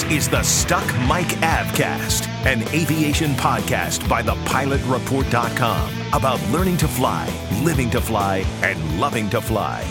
[0.00, 7.28] This is the Stuck Mike Avcast, an aviation podcast by thepilotreport.com about learning to fly,
[7.62, 9.82] living to fly, and loving to fly.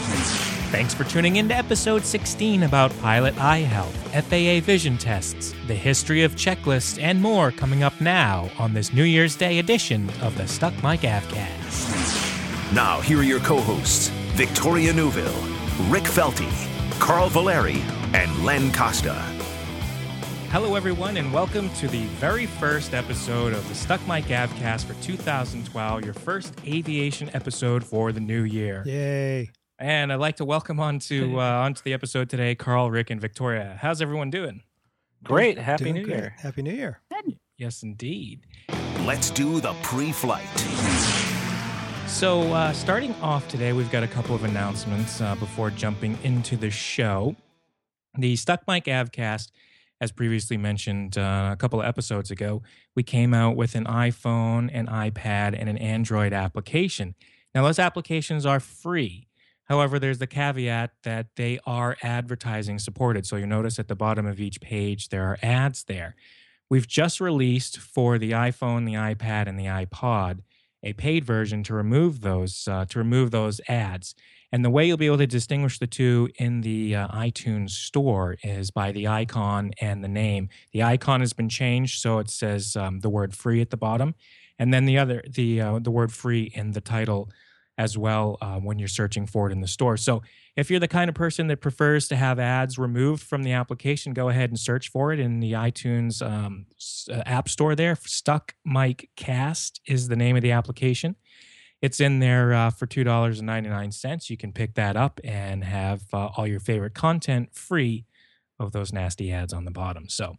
[0.72, 5.76] Thanks for tuning in to episode 16 about pilot eye health, FAA vision tests, the
[5.76, 10.36] history of checklists, and more coming up now on this New Year's Day edition of
[10.38, 12.73] the Stuck Mike Avcast.
[12.73, 15.39] Now, here are your co hosts Victoria Neuville,
[15.88, 16.50] Rick Felty,
[17.00, 17.84] Carl Valeri,
[18.16, 19.39] and Len Costa.
[20.52, 24.95] Hello, everyone, and welcome to the very first episode of the Stuck Mike Avcast for
[25.03, 28.81] 2012, your first aviation episode for the new year.
[28.83, 29.52] Yay.
[29.78, 33.78] And I'd like to welcome onto uh, onto the episode today, Carl, Rick, and Victoria.
[33.80, 34.64] How's everyone doing?
[35.23, 35.59] Great.
[35.59, 36.17] Happy Doing New great.
[36.17, 36.36] Year.
[36.39, 37.00] Happy New Year.
[37.59, 38.47] Yes, indeed.
[39.02, 40.47] Let's do the pre flight.
[42.08, 46.58] So, uh, starting off today, we've got a couple of announcements uh, before jumping into
[46.58, 47.36] the show.
[48.17, 49.52] The Stuck Mike Avcast,
[50.02, 52.61] as previously mentioned uh, a couple of episodes ago,
[52.95, 57.16] we came out with an iPhone, an iPad, and an Android application.
[57.53, 59.28] Now, those applications are free.
[59.66, 63.25] However, there's the caveat that they are advertising supported.
[63.25, 66.16] So, you notice at the bottom of each page, there are ads there.
[66.69, 70.39] We've just released for the iPhone, the iPad, and the iPod
[70.83, 74.16] a paid version to remove those uh, to remove those ads.
[74.52, 78.38] And the way you'll be able to distinguish the two in the uh, iTunes store
[78.44, 80.50] is by the icon and the name.
[80.73, 84.16] The icon has been changed, so it says um, the word "free" at the bottom,
[84.57, 87.29] and then the other the uh, the word "free" in the title
[87.78, 89.95] as well uh, when you're searching for it in the store.
[89.95, 90.22] So
[90.59, 94.14] if you're the kind of person that prefers to have ads removed from the application,
[94.14, 96.66] go ahead and search for it in the iTunes um,
[97.09, 97.75] uh, App Store.
[97.75, 101.16] There, Stuck Mike Cast is the name of the application.
[101.81, 104.30] It's in there uh, for two dollars and ninety nine cents.
[104.30, 108.06] You can pick that up and have uh, all your favorite content free
[108.59, 110.09] of those nasty ads on the bottom.
[110.09, 110.36] So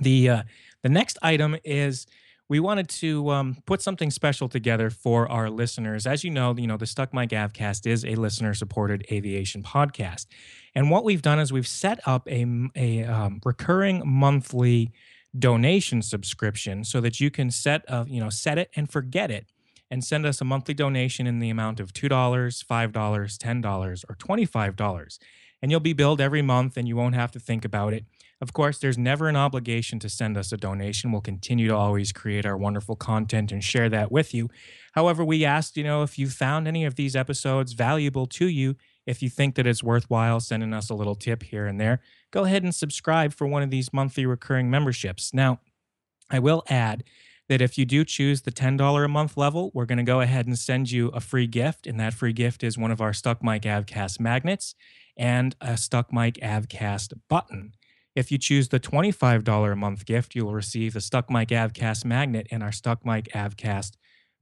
[0.00, 0.42] the uh,
[0.82, 2.06] the next item is
[2.48, 6.06] we wanted to um, put something special together for our listeners.
[6.06, 10.26] As you know, you know the Stuck Mike Avcast is a listener-supported aviation podcast,
[10.74, 14.92] and what we've done is we've set up a a um, recurring monthly
[15.38, 19.46] donation subscription so that you can set a, you know set it and forget it
[19.90, 25.18] and send us a monthly donation in the amount of $2, $5, $10, or $25
[25.62, 28.04] and you'll be billed every month and you won't have to think about it
[28.40, 31.10] of course, there's never an obligation to send us a donation.
[31.10, 34.48] We'll continue to always create our wonderful content and share that with you.
[34.92, 38.76] However, we asked, you know, if you found any of these episodes valuable to you,
[39.06, 42.00] if you think that it's worthwhile sending us a little tip here and there,
[42.30, 45.34] go ahead and subscribe for one of these monthly recurring memberships.
[45.34, 45.60] Now,
[46.30, 47.04] I will add
[47.48, 50.46] that if you do choose the $10 a month level, we're going to go ahead
[50.46, 51.86] and send you a free gift.
[51.86, 54.74] And that free gift is one of our Stuck Mike Avcast magnets
[55.16, 57.72] and a Stuck Mike Avcast button.
[58.18, 62.48] If you choose the $25 a month gift, you'll receive the Stuck Mike Avcast magnet
[62.50, 63.92] and our Stuck Mike Avcast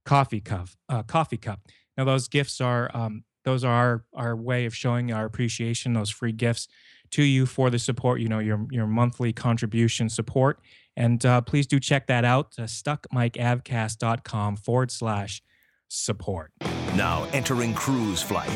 [0.06, 0.68] coffee cup.
[0.88, 1.60] Uh, coffee cup.
[1.94, 5.92] Now, those gifts are um, those are our, our way of showing our appreciation.
[5.92, 6.68] Those free gifts
[7.10, 8.22] to you for the support.
[8.22, 10.58] You know your your monthly contribution support,
[10.96, 12.54] and uh, please do check that out.
[12.58, 15.42] Uh, StuckMikeAvcast.com forward slash
[15.88, 16.50] support.
[16.94, 18.48] Now, entering cruise flight.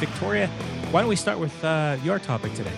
[0.00, 0.48] Victoria,
[0.90, 2.74] why don't we start with uh, your topic today?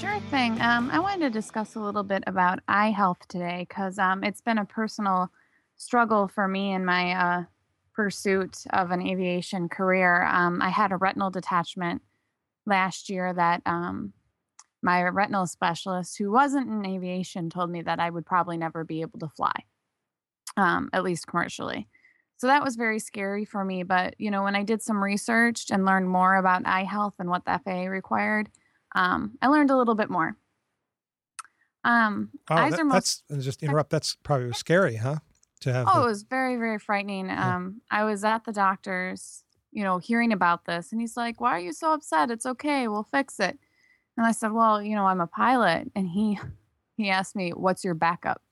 [0.00, 0.60] Sure thing.
[0.60, 4.42] Um, I wanted to discuss a little bit about eye health today because um, it's
[4.42, 5.30] been a personal
[5.78, 7.44] struggle for me in my uh,
[7.94, 10.24] pursuit of an aviation career.
[10.24, 12.02] Um, I had a retinal detachment
[12.66, 14.12] last year that um,
[14.82, 19.00] my retinal specialist, who wasn't in aviation, told me that I would probably never be
[19.00, 19.64] able to fly,
[20.58, 21.88] um, at least commercially.
[22.36, 23.82] So that was very scary for me.
[23.82, 27.30] But, you know, when I did some research and learned more about eye health and
[27.30, 28.50] what the FAA required,
[28.96, 30.36] um, I learned a little bit more.
[31.84, 33.22] Um, Oh, eyes that- are most.
[33.28, 33.90] that's just interrupt.
[33.90, 35.16] That's probably scary, huh?
[35.60, 35.86] To have.
[35.90, 37.26] Oh, it was very, very frightening.
[37.26, 37.56] Yeah.
[37.56, 41.52] Um, I was at the doctor's, you know, hearing about this, and he's like, "Why
[41.52, 42.30] are you so upset?
[42.30, 42.88] It's okay.
[42.88, 43.58] We'll fix it."
[44.16, 46.38] And I said, "Well, you know, I'm a pilot." And he
[46.96, 48.42] he asked me, "What's your backup?"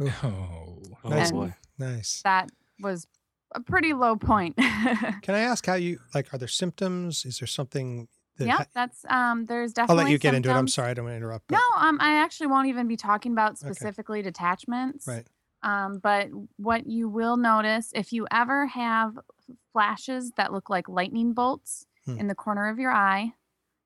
[0.00, 1.30] Oh, Oh Nice.
[1.32, 1.54] boy.
[1.78, 2.20] nice.
[2.22, 2.50] That
[2.80, 3.06] was
[3.52, 4.56] a pretty low point.
[5.22, 6.34] Can I ask how you like?
[6.34, 7.24] Are there symptoms?
[7.24, 8.08] Is there something
[8.38, 9.44] that yeah, that's um.
[9.46, 10.00] There's definitely.
[10.02, 10.54] I'll let you get into it.
[10.54, 11.50] I'm sorry, I don't want to interrupt.
[11.50, 15.06] No, um, I actually won't even be talking about specifically detachments.
[15.06, 15.26] Right.
[15.62, 19.18] Um, but what you will notice if you ever have
[19.72, 22.18] flashes that look like lightning bolts Hmm.
[22.18, 23.32] in the corner of your eye,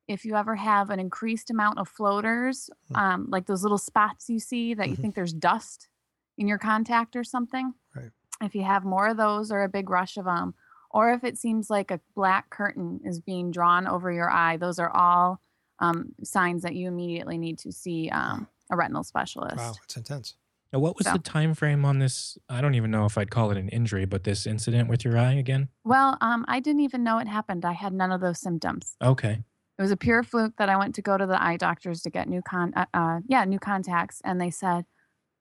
[0.06, 2.96] if you ever have an increased amount of floaters, Hmm.
[2.96, 5.00] um, like those little spots you see that you Mhm.
[5.00, 5.88] think there's dust
[6.36, 8.10] in your contact or something, Right.
[8.42, 10.54] if you have more of those or a big rush of them,
[10.90, 14.78] or if it seems like a black curtain is being drawn over your eye, those
[14.78, 15.40] are all
[15.78, 19.56] um, signs that you immediately need to see um, a retinal specialist.
[19.56, 20.34] Wow, it's intense.
[20.72, 22.38] Now, what was So- the time frame on this?
[22.48, 25.16] I don't even know if I'd call it an injury, but this incident with your
[25.18, 25.68] eye again.
[25.84, 27.64] Well, um, I didn't even know it happened.
[27.64, 28.94] I had none of those symptoms.
[29.02, 29.42] Okay.
[29.78, 32.10] It was a pure fluke that I went to go to the eye doctors to
[32.10, 34.84] get new con, uh, uh, yeah, new contacts, and they said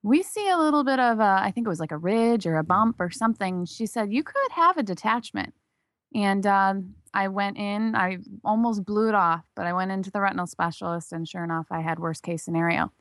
[0.03, 2.57] we see a little bit of a, I think it was like a ridge or
[2.57, 3.65] a bump or something.
[3.65, 5.53] She said you could have a detachment,
[6.15, 7.95] and um, I went in.
[7.95, 11.67] I almost blew it off, but I went into the retinal specialist, and sure enough,
[11.71, 12.91] I had worst case scenario.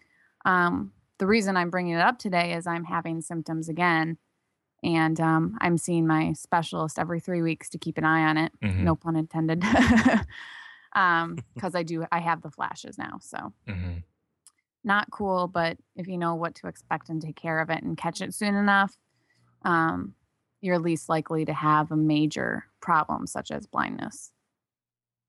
[0.44, 4.18] Um, the reason I'm bringing it up today is I'm having symptoms again,
[4.82, 8.52] and um, I'm seeing my specialist every three weeks to keep an eye on it
[8.62, 8.80] Mhm.
[8.82, 9.62] no pun intended
[10.94, 14.02] um because i do i have the flashes now so Mhm.
[14.88, 17.96] Not cool but if you know what to expect and take care of it and
[17.96, 18.96] catch it soon enough
[19.64, 20.14] um
[20.60, 24.32] you're least likely to have a major problem such as blindness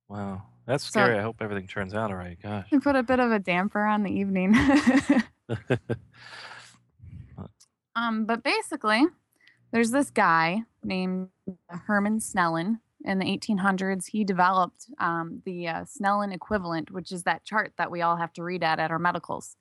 [0.08, 0.42] Wow.
[0.66, 1.20] That's So- scary.
[1.20, 2.36] I hope everything turns out all right.
[2.42, 2.66] Gosh.
[2.72, 4.56] we put a bit of a damper on the evening
[7.96, 9.04] um but basically
[9.72, 11.30] there's this guy named
[11.68, 17.46] herman snellen in the 1800s he developed um, the uh, snellen equivalent which is that
[17.46, 19.56] chart that we all have to read at at our medicals.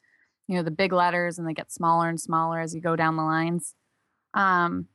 [0.46, 3.17] You know the big letters and they get smaller and smaller as you go down
[3.17, 3.75] the lines.
[4.35, 4.88] Um,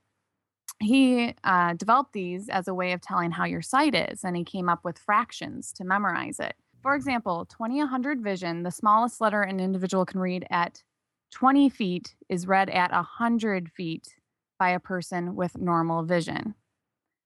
[0.80, 4.44] he uh, developed these as a way of telling how your sight is and he
[4.44, 6.56] came up with fractions to memorize it.
[6.82, 10.84] For example 20 100 vision the smallest letter an individual can read at
[11.32, 14.16] 20 feet is read at 100 feet
[14.60, 16.56] by a person with normal vision.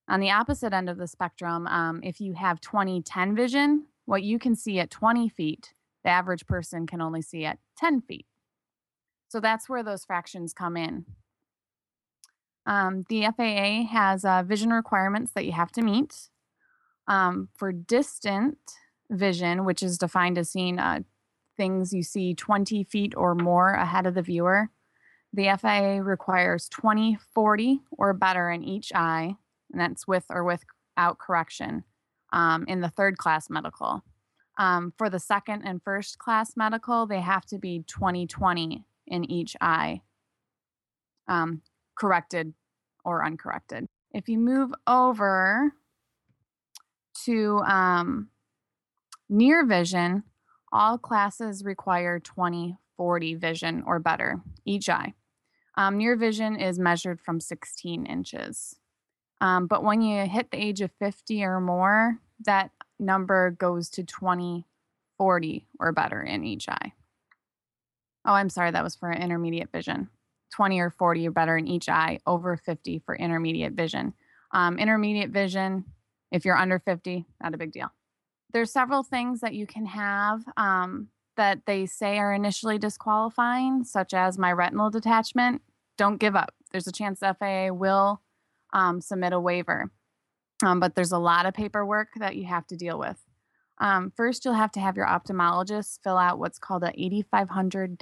[0.10, 4.24] On the opposite end of the spectrum, um, if you have 20 10 vision, what
[4.24, 5.74] you can see at 20 feet,
[6.04, 8.26] the average person can only see at 10 feet.
[9.28, 11.06] So that's where those fractions come in.
[12.66, 16.30] Um, the FAA has uh, vision requirements that you have to meet.
[17.08, 18.58] Um, for distant
[19.10, 21.00] vision, which is defined as seeing uh,
[21.56, 24.70] things you see 20 feet or more ahead of the viewer.
[25.34, 29.36] The FAA requires 20, 40 or better in each eye,
[29.72, 31.84] and that's with or without correction
[32.34, 34.04] um, in the third class medical.
[34.58, 39.32] Um, for the second and first class medical, they have to be 20, 20 in
[39.32, 40.02] each eye,
[41.28, 41.62] um,
[41.98, 42.54] corrected
[43.06, 43.88] or uncorrected.
[44.12, 45.74] If you move over
[47.26, 48.30] to um,
[49.30, 50.24] near vision,
[50.72, 55.14] all classes require 20 40 vision or better each eye.
[55.76, 58.76] Um, near vision is measured from 16 inches.
[59.42, 64.04] Um, but when you hit the age of 50 or more, that number goes to
[64.04, 64.66] 20
[65.18, 66.94] 40 or better in each eye.
[68.24, 70.10] Oh, I'm sorry, that was for intermediate vision.
[70.54, 74.14] 20 or 40 or better in each eye, over 50 for intermediate vision.
[74.52, 75.86] Um, intermediate vision,
[76.32, 77.92] if you're under 50, not a big deal
[78.54, 84.14] there's several things that you can have um, that they say are initially disqualifying, such
[84.14, 85.62] as my retinal detachment.
[85.98, 86.54] Don't give up.
[86.72, 88.22] There's a chance FAA will
[88.74, 89.92] um, submit a waiver,
[90.64, 93.18] um, but there's a lot of paperwork that you have to deal with.
[93.80, 97.98] Um, first, you'll have to have your ophthalmologist fill out what's called a 8500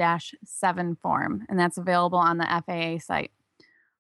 [0.46, 3.32] 7 form, and that's available on the FAA site.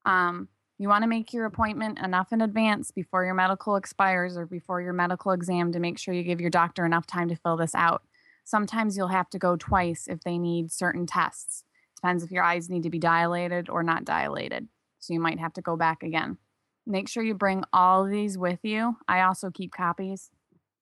[0.06, 4.46] Um, you want to make your appointment enough in advance before your medical expires or
[4.46, 7.56] before your medical exam to make sure you give your doctor enough time to fill
[7.56, 8.04] this out.
[8.44, 11.64] Sometimes you'll have to go twice if they need certain tests.
[11.96, 14.68] Depends if your eyes need to be dilated or not dilated.
[15.00, 16.38] So you might have to go back again.
[16.88, 18.96] Make sure you bring all these with you.
[19.08, 20.30] I also keep copies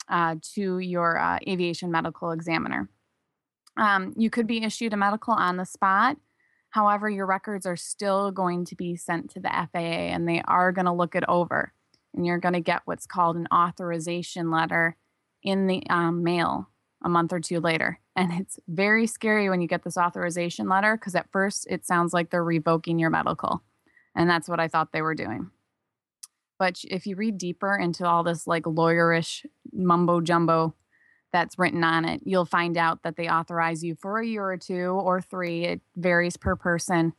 [0.09, 2.89] uh, to your uh, aviation medical examiner.
[3.77, 6.17] Um, you could be issued a medical on the spot.
[6.69, 10.71] However, your records are still going to be sent to the FAA and they are
[10.71, 11.71] going to look it over.
[12.13, 14.97] And you're going to get what's called an authorization letter
[15.41, 16.69] in the um, mail
[17.03, 17.99] a month or two later.
[18.15, 22.13] And it's very scary when you get this authorization letter because at first it sounds
[22.13, 23.63] like they're revoking your medical.
[24.15, 25.49] And that's what I thought they were doing.
[26.63, 30.73] But if you read deeper into all this like lawyerish mumbo jumbo
[31.33, 34.55] that's written on it, you'll find out that they authorize you for a year or
[34.55, 35.65] two or three.
[35.65, 37.11] It varies per person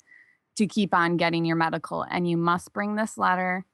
[0.56, 2.06] to keep on getting your medical.
[2.10, 3.66] And you must bring this letter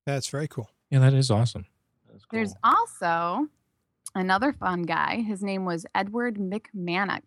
[0.06, 0.70] That's very cool.
[0.90, 1.66] Yeah, that is awesome.
[2.10, 2.38] That's cool.
[2.38, 3.48] There's also
[4.14, 5.22] another fun guy.
[5.26, 7.22] His name was Edward McManus.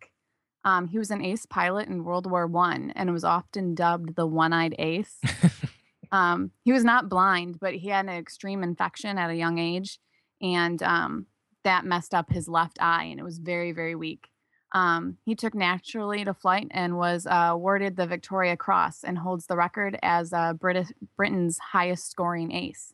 [0.63, 4.27] Um, he was an ace pilot in World War One and was often dubbed the
[4.27, 5.19] one-eyed ace.
[6.11, 9.99] um, he was not blind, but he had an extreme infection at a young age,
[10.39, 11.25] and um,
[11.63, 14.30] that messed up his left eye, and it was very, very weak.
[14.73, 19.47] Um, he took naturally to flight and was uh, awarded the Victoria Cross and holds
[19.47, 20.87] the record as uh, British,
[21.17, 22.93] Britain's highest scoring ace.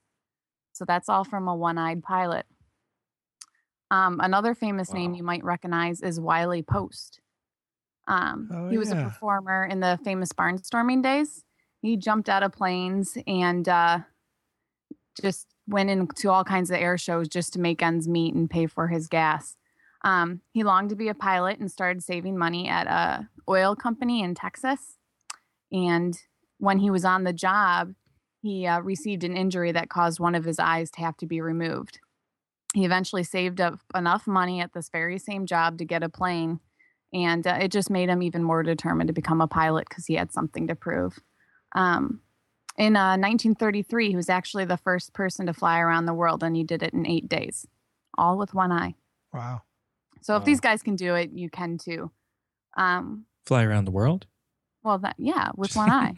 [0.74, 2.46] So that's all from a one eyed pilot.
[3.92, 7.20] Um, another famous name you might recognize is Wiley Post.
[8.08, 9.00] Um, Oh, he was yeah.
[9.02, 11.44] a performer in the famous barnstorming days.
[11.82, 14.00] He jumped out of planes and uh,
[15.22, 18.66] just went into all kinds of air shows just to make ends meet and pay
[18.66, 19.56] for his gas.
[20.08, 24.24] Um, he longed to be a pilot and started saving money at a oil company
[24.24, 24.96] in Texas.
[25.70, 26.18] And
[26.60, 27.94] when he was on the job,
[28.42, 31.42] he uh, received an injury that caused one of his eyes to have to be
[31.42, 32.00] removed.
[32.74, 36.62] He eventually saved up enough money at this very same job to get a plane,
[37.12, 40.14] and uh, it just made him even more determined to become a pilot because he
[40.14, 41.20] had something to prove.
[41.76, 42.22] Um,
[42.78, 46.56] in uh, 1933, he was actually the first person to fly around the world, and
[46.56, 47.68] he did it in eight days,
[48.18, 48.96] all with one eye.
[49.34, 49.64] Wow.
[50.22, 50.46] So if Wow.
[50.46, 52.12] these guys can do it, you can too.
[52.76, 54.28] Um, Fly around the world.
[54.84, 56.14] well, that yeah, with one eye.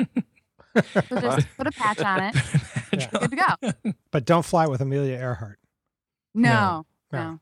[0.76, 0.82] So
[1.22, 2.36] just put a patch on it.
[3.12, 3.36] Good to
[3.84, 3.92] go.
[4.12, 5.60] But don't fly with Amelia Earhart,
[6.34, 7.20] No, No.
[7.20, 7.40] no.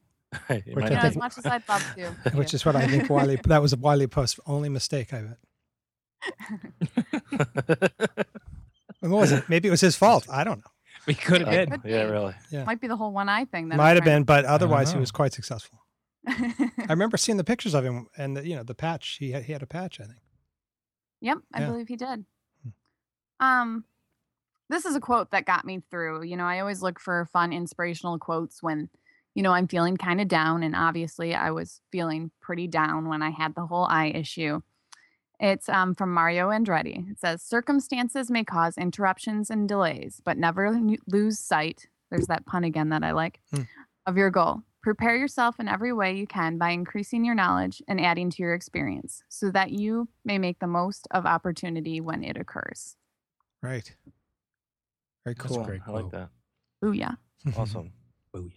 [0.50, 2.12] Hey, you Which might know, as much as I'd love to.
[2.38, 3.40] which is what I think Wiley.
[3.46, 5.14] That was a Wiley Post only mistake.
[5.14, 5.38] I bet.
[9.00, 9.48] What was it?
[9.48, 10.28] Maybe it was his fault.
[10.30, 10.72] I don't know.
[11.06, 11.70] we could have been.
[11.80, 12.12] Could yeah, be.
[12.12, 12.36] really.
[12.66, 13.70] might be the whole one eye thing.
[13.70, 15.80] That Might have been, but otherwise he was quite successful.
[16.28, 19.18] I remember seeing the pictures of him and the, you know the patch.
[19.20, 20.00] He had, he had a patch.
[20.00, 20.18] I think.
[21.22, 21.66] Yep, I Yeah.
[21.68, 22.26] believe he did.
[22.64, 22.70] Hmm.
[23.46, 23.86] Um,
[24.70, 26.24] this is a quote that got me through.
[26.24, 28.90] You know, I always look for fun, inspirational quotes when,
[29.34, 30.62] you know, I'm feeling kind of down.
[30.64, 34.62] And obviously, I was feeling pretty down when I had the whole eye issue.
[35.40, 37.10] It's um, from Mario Andretti.
[37.12, 41.88] It says, Circumstances may cause interruptions and delays, but never lose sight.
[42.10, 43.62] There's that pun again that I like Hmm.
[44.06, 44.64] of your goal.
[44.84, 48.54] Prepare yourself in every way you can by increasing your knowledge and adding to your
[48.54, 52.96] experience so that you may make the most of opportunity when it occurs.
[53.62, 53.94] Right.
[55.26, 55.66] Very That's cool.
[55.66, 55.82] great.
[55.88, 56.12] I like quote.
[56.14, 56.30] that.
[56.84, 57.18] Booyah.
[57.58, 57.92] Awesome.
[58.36, 58.52] Booyah.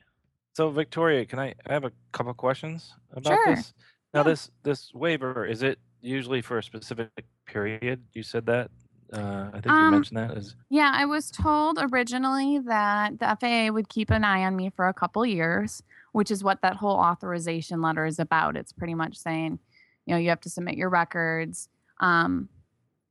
[0.55, 3.55] So Victoria, can I, I have a couple questions about Sure.
[3.57, 3.73] this?
[4.13, 4.25] Now Yeah.
[4.25, 7.11] this this waiver is it usually for a specific
[7.47, 8.05] period?
[8.13, 8.71] You said that.
[9.13, 10.37] Uh, I think you Um, mentioned that.
[10.37, 14.71] Is Yeah, I was told originally that the FAA would keep an eye on me
[14.71, 15.83] for a couple years,
[16.13, 18.57] which is what that whole authorization letter is about.
[18.57, 19.59] It's pretty much saying,
[20.07, 21.69] you know, you have to submit your records.
[22.01, 22.49] Um,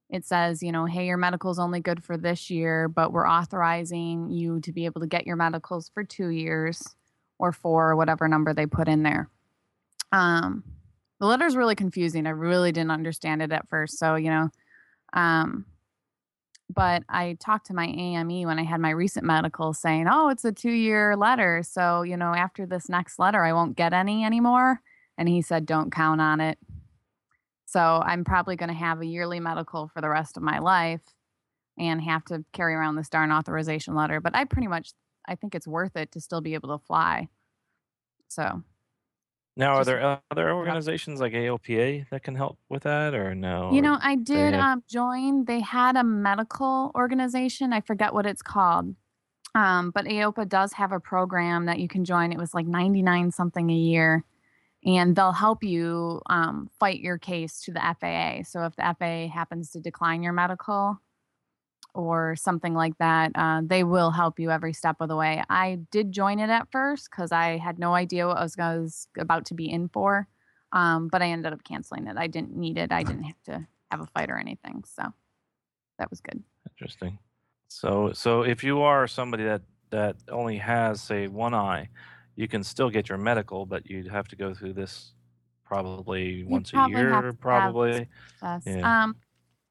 [0.09, 4.31] it says, you know, hey, your medical's only good for this year, but we're authorizing
[4.31, 6.81] you to be able to get your medicals for two years
[7.37, 9.29] or four or whatever number they put in there.
[10.11, 10.63] Um,
[11.19, 12.25] the letter's really confusing.
[12.25, 13.99] I really didn't understand it at first.
[13.99, 14.49] So, you know,
[15.13, 15.65] um,
[16.69, 20.45] but I talked to my AME when I had my recent medical saying, "Oh, it's
[20.45, 24.81] a 2-year letter, so, you know, after this next letter I won't get any anymore."
[25.17, 26.57] And he said, "Don't count on it."
[27.65, 31.01] So, I'm probably going to have a yearly medical for the rest of my life
[31.77, 34.91] and have to carry around this darn authorization letter, but I pretty much
[35.27, 37.29] I think it's worth it to still be able to fly.
[38.29, 38.63] So,
[39.59, 43.71] now are just- there other organizations like AOPA that can help with that or no?
[43.71, 45.45] You Or- know, I did um, join.
[45.45, 47.73] They had a medical organization.
[47.73, 48.95] I forget what it's called.
[49.55, 52.31] Um, but AOPA does have a program that you can join.
[52.31, 54.23] It was like 99 something a year.
[54.85, 58.43] And they'll help you um, fight your case to the FAA.
[58.43, 61.01] So if the FAA happens to decline your medical
[61.99, 65.43] or something like that, uh, they will help you every step of the way.
[65.49, 68.77] I did join it at first because I had no idea what I was, I
[68.77, 70.27] was about to be in for.
[70.71, 72.15] Um, but I ended up canceling it.
[72.17, 72.91] I didn't need it.
[72.91, 74.83] I didn't have to have a fight or anything.
[74.85, 75.03] So
[75.97, 76.43] that was good.
[76.69, 77.17] Interesting.
[77.69, 81.89] So so if you are somebody that that only has say one eye,
[82.35, 85.13] you can still get your medical, but you'd have to go through this
[85.65, 88.07] probably once a probably to year, probably.
[88.41, 88.63] Yes.
[88.65, 89.03] Yeah.
[89.03, 89.15] Um,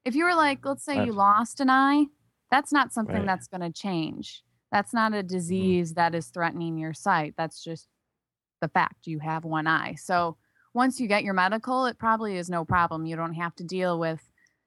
[0.05, 2.05] if you were like, let's say you lost an eye,
[2.51, 3.25] that's not something Right.
[3.25, 4.43] that's going to change.
[4.71, 7.33] That's not a disease that is threatening your sight.
[7.37, 7.87] That's just
[8.61, 9.95] the fact you have one eye.
[9.95, 10.37] So
[10.73, 13.05] once you get your medical, it probably is no problem.
[13.05, 14.21] You don't have to deal with,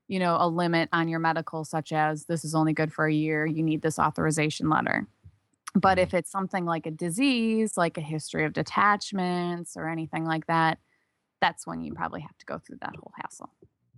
[0.09, 3.13] you know, a limit on your medical, such as this is only good for a
[3.13, 3.47] year.
[3.47, 5.07] You need this authorization letter.
[5.75, 10.47] But if it's something like a disease, like a history of detachments or anything like
[10.47, 10.79] that,
[11.41, 13.51] that's when you probably have to go through that whole hassle.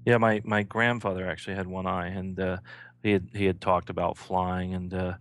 [0.07, 2.59] Yeah, my my grandfather actually had one eye, and uh,
[3.05, 5.15] he had he had talked about flying, and uh,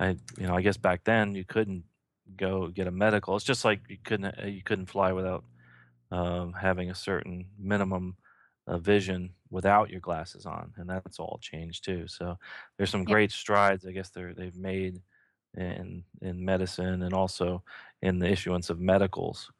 [0.00, 1.84] I you know I guess back then you couldn't
[2.36, 3.36] go get a medical.
[3.36, 5.44] It's just like you couldn't uh, you couldn't fly without
[6.10, 8.16] um, having a certain minimum
[8.66, 12.08] uh, vision without your glasses on, and that's all changed too.
[12.08, 12.38] So
[12.78, 15.02] there's some great strides I guess they're they've made
[15.56, 17.62] in in medicine and also
[18.02, 19.50] in the issuance of medicals,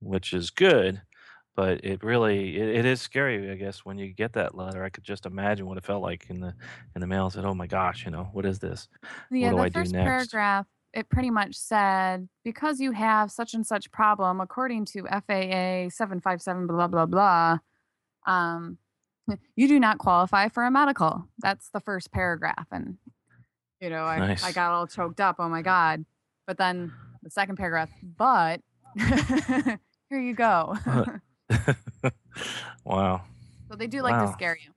[0.00, 1.02] which is good
[1.56, 4.88] but it really it, it is scary i guess when you get that letter i
[4.90, 6.54] could just imagine what it felt like in the
[6.94, 8.88] in the mail I said oh my gosh you know what is this
[9.30, 10.32] Yeah, do the I do first next?
[10.32, 15.88] paragraph, it pretty much said because you have such and such problem, according to FAA
[15.90, 17.58] 757, blah, blah, blah,
[18.26, 18.78] um,
[19.56, 21.28] you do not qualify for a medical.
[21.40, 22.66] That's the first paragraph.
[22.70, 22.96] And,
[23.80, 25.36] you know, I, I got all choked up.
[25.38, 26.04] Oh my God.
[26.46, 28.60] But then the second paragraph, but
[28.96, 30.76] here you go.
[32.84, 33.22] wow.
[33.68, 34.70] So they do like to scare you.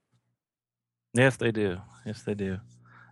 [1.13, 1.77] yes they do.
[2.05, 2.59] Yes they do.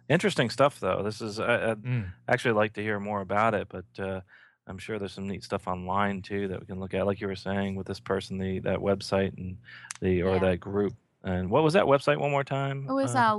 [0.09, 1.03] Interesting stuff though.
[1.03, 2.11] This is i, I Mm.
[2.27, 4.21] actually like to hear more about it but uh
[4.67, 7.27] i'm sure there's some neat stuff online too that we can look at like you
[7.27, 9.57] were saying with this person the that website and
[10.01, 10.39] the or Yeah.
[10.39, 10.93] that group.
[11.23, 13.37] And what was that website one more time It was Uh, uh,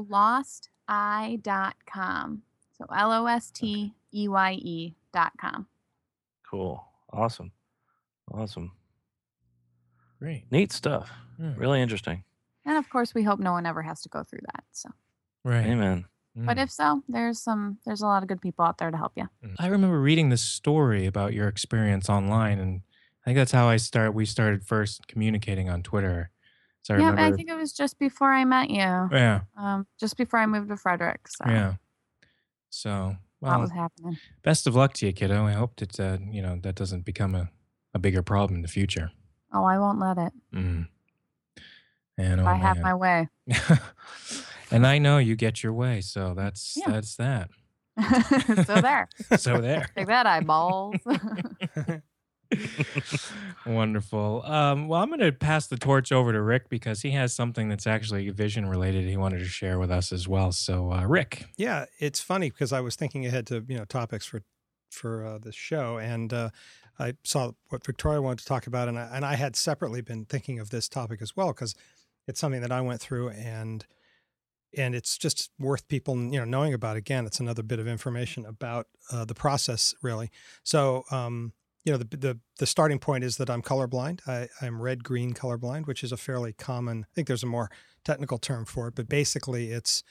[0.88, 2.42] losteye.com.
[2.76, 5.66] So L O S T E Y E dot com.
[6.50, 6.85] cool.
[7.12, 7.50] Awesome.
[8.33, 8.72] Awesome
[10.18, 10.50] Great.
[10.50, 11.57] neat stuff Mm.
[11.57, 12.24] really interesting
[12.64, 14.64] And of course, we hope no one ever has to go through that.
[14.72, 14.90] So,
[15.44, 15.66] Right.
[15.66, 16.62] amen but Mm.
[16.62, 19.28] if so, there's some, there's a lot of good people out there to help you.
[19.59, 22.83] I remember reading this story about your experience online, and
[23.22, 24.14] I think that's how I start.
[24.14, 26.31] We started first communicating on Twitter.
[26.83, 27.35] So I yeah, remember.
[27.35, 28.76] I think it was just before I met you.
[29.11, 31.26] yeah, Um, just before I moved to Frederick.
[31.28, 31.74] So yeah.
[32.70, 34.18] So, that was happening.
[34.42, 35.44] best of luck to you, kiddo.
[35.44, 37.50] I hope that uh, you know that doesn't become a,
[37.94, 39.11] a bigger problem in the future.
[39.52, 40.32] Oh, I won't let it.
[40.54, 40.88] Mm.
[42.18, 42.82] And oh I have man.
[42.82, 43.28] my way.
[44.70, 46.90] and I know you get your way, so that's Yeah.
[46.92, 47.50] that's that.
[48.66, 49.08] so there.
[49.38, 49.88] So there.
[49.96, 50.96] Take that, eyeballs.
[53.66, 54.42] Wonderful.
[54.44, 57.68] Um, well, I'm going to pass the torch over to Rick because he has something
[57.68, 60.52] that's actually vision related he wanted to share with us as well.
[60.52, 61.46] So, uh, Rick.
[61.56, 64.42] Yeah, it's funny because I was thinking ahead to you know topics for
[64.90, 66.50] for uh, this show, and uh,
[66.98, 70.24] I saw what Victoria wanted to talk about, and I, and I had separately been
[70.24, 71.74] thinking of this topic as well because
[72.26, 73.87] it's something that I went through, and
[74.76, 76.96] and it's just worth people you know knowing about.
[76.96, 80.30] Again, it's another bit of information about uh, the process, really.
[80.62, 81.04] So.
[81.11, 81.52] Um,
[81.84, 84.20] you know the, the the starting point is that I'm colorblind.
[84.28, 87.06] I, I'm red green colorblind, which is a fairly common.
[87.08, 87.70] I think there's a more
[88.04, 90.02] technical term for it, but basically it's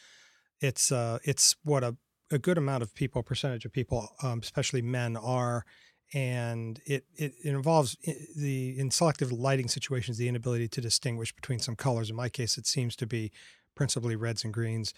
[0.59, 1.95] it's uh, it's what a,
[2.31, 5.65] a good amount of people, percentage of people, um, especially men, are,
[6.13, 7.97] and it, it it involves
[8.35, 12.09] the in selective lighting situations the inability to distinguish between some colors.
[12.09, 13.31] In my case, it seems to be
[13.75, 14.93] principally reds and greens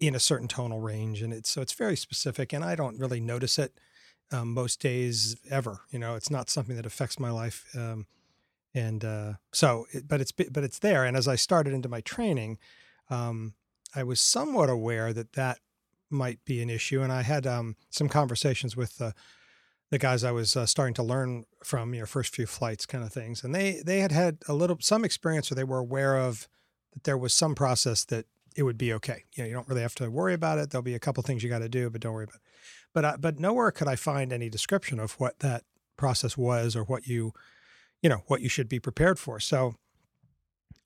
[0.00, 3.20] in a certain tonal range, and it's so it's very specific, and I don't really
[3.20, 3.78] notice it
[4.32, 5.80] um, most days ever.
[5.90, 7.66] You know, it's not something that affects my life.
[7.76, 8.06] Um,
[8.74, 11.04] and uh, so, it, but it's but it's there.
[11.04, 12.58] And as I started into my training,
[13.08, 13.54] um,
[13.94, 15.58] I was somewhat aware that that
[16.10, 19.14] might be an issue, and I had um, some conversations with the
[19.94, 23.04] the guys I was uh, starting to learn from, you know, first few flights kind
[23.04, 26.16] of things, and they they had had a little some experience where they were aware
[26.16, 26.48] of
[26.92, 28.26] that there was some process that
[28.56, 29.22] it would be okay.
[29.36, 30.70] You know, you don't really have to worry about it.
[30.70, 32.42] There'll be a couple things you got to do, but don't worry about it.
[32.92, 35.62] But I, but nowhere could I find any description of what that
[35.96, 37.32] process was or what you
[38.02, 39.38] you know what you should be prepared for.
[39.38, 39.76] So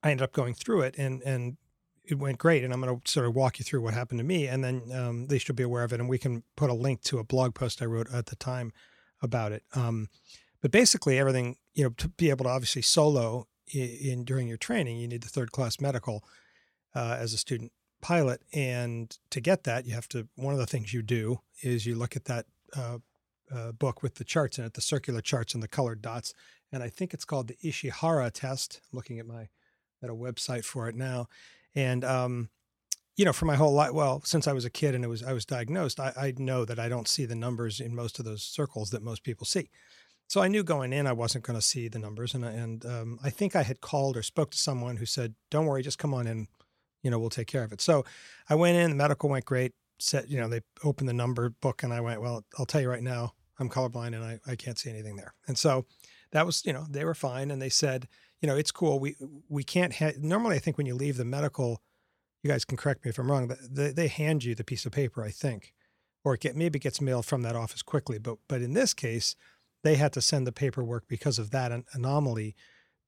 [0.03, 1.57] I ended up going through it and and
[2.05, 2.63] it went great.
[2.63, 4.83] And I'm going to sort of walk you through what happened to me, and then
[4.93, 6.01] um, you'll be aware of it.
[6.01, 8.73] And we can put a link to a blog post I wrote at the time
[9.23, 9.63] about it.
[9.75, 10.09] Um,
[10.61, 14.57] but basically, everything you know to be able to obviously solo in, in during your
[14.57, 16.25] training, you need the third class medical
[16.95, 20.29] uh, as a student pilot, and to get that, you have to.
[20.37, 22.99] One of the things you do is you look at that uh,
[23.55, 26.35] uh, book with the charts in it, the circular charts and the colored dots,
[26.73, 28.81] and I think it's called the Ishihara test.
[28.85, 29.49] I'm looking at my
[30.03, 31.29] at a website for it now,
[31.75, 32.51] and um,
[33.19, 35.25] you know, for my whole life, well, since I was a kid and it was
[35.25, 38.25] I was diagnosed, I, I know that I don't see the numbers in most of
[38.25, 39.71] those circles that most people see.
[40.29, 43.19] So I knew going in I wasn't going to see the numbers, and and um,
[43.23, 46.15] I think I had called or spoke to someone who said, "Don't worry, just come
[46.15, 46.47] on in,
[47.03, 48.05] you know, we'll take care of it." So
[48.49, 49.73] I went in, the medical went great.
[49.99, 52.89] Set, you know, they opened the number book, and I went, "Well, I'll tell you
[52.89, 55.87] right now, I'm colorblind and I I can't see anything there." And so
[56.31, 58.07] that was, you know, they were fine, and they said,
[58.41, 59.01] you know, it's cool.
[59.01, 59.17] We
[59.49, 60.55] we can't ha- normally.
[60.55, 61.83] I think when you leave the medical,
[62.43, 63.49] you guys can correct me if I'm wrong.
[63.49, 65.73] but They, they hand you the piece of paper, I think,
[66.25, 68.19] or it get maybe it gets mailed from that office quickly.
[68.19, 69.35] But but in this case
[69.85, 72.57] they had to send the paperwork because of that anomaly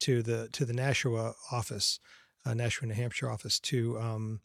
[0.00, 2.00] to the to the Nashua office,
[2.46, 4.40] uh, Nashua, New Hampshire office to um,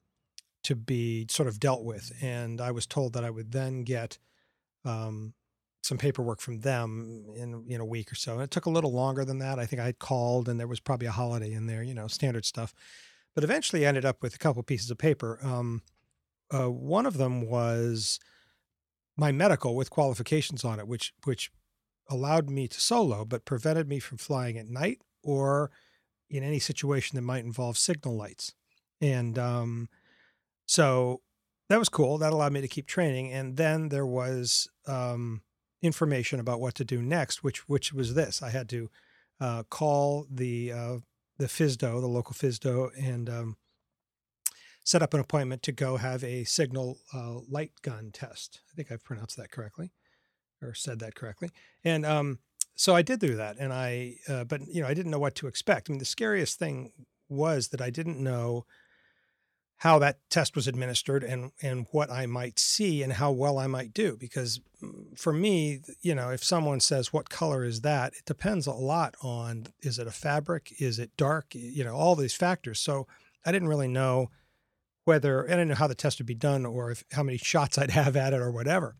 [0.63, 2.12] to be sort of dealt with.
[2.21, 4.17] And I was told that I would then get
[4.84, 5.34] um,
[5.84, 8.34] some paperwork from them in in a week or so.
[8.34, 9.60] And it took a little longer than that.
[9.60, 12.08] I think I had called, and there was probably a holiday in there, you know,
[12.08, 12.74] standard stuff.
[13.36, 15.39] But eventually, ended up with a couple pieces of paper.
[15.43, 15.82] Um,
[16.50, 18.19] uh, one of them was
[19.17, 21.52] my medical with qualifications on it, which which
[22.10, 25.71] allowed me to solo, but prevented me from flying at night or
[26.30, 28.54] in any situation that might involve signal lights.
[29.02, 29.89] And um,
[30.65, 31.21] so
[31.69, 32.17] that was cool.
[32.17, 33.32] That allowed me to keep training.
[33.32, 35.41] And then there was um,
[35.82, 38.89] information about what to do next, which which was this: I had to
[39.39, 40.98] uh, call the uh,
[41.38, 43.58] the FSDO, the local FSDO, and um,
[44.84, 48.62] set up an appointment to go have a signal uh, light gun test.
[48.71, 49.91] I think I've pronounced that correctly
[50.62, 51.50] or said that correctly.
[51.84, 52.39] And um,
[52.76, 55.36] so I did do that, and I, uh, but you know, I didn't know what
[55.36, 55.89] to expect.
[55.89, 56.91] I mean, the scariest thing
[57.28, 58.65] was that I didn't know
[59.78, 63.68] how that test was administered and and what I might see and how well I
[63.68, 64.16] might do.
[64.18, 68.68] Because mm, for me, you know, if someone says what color is that, it depends
[68.68, 72.80] a lot on is it a fabric, is it dark, you know, all these factors.
[72.80, 73.08] So
[73.46, 74.30] I didn't really know
[75.04, 77.78] whether I didn't know how the test would be done or if how many shots
[77.78, 78.96] I'd have at it or whatever.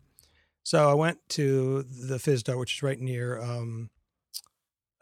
[0.62, 3.88] So I went to the FSDO, which is right near, um,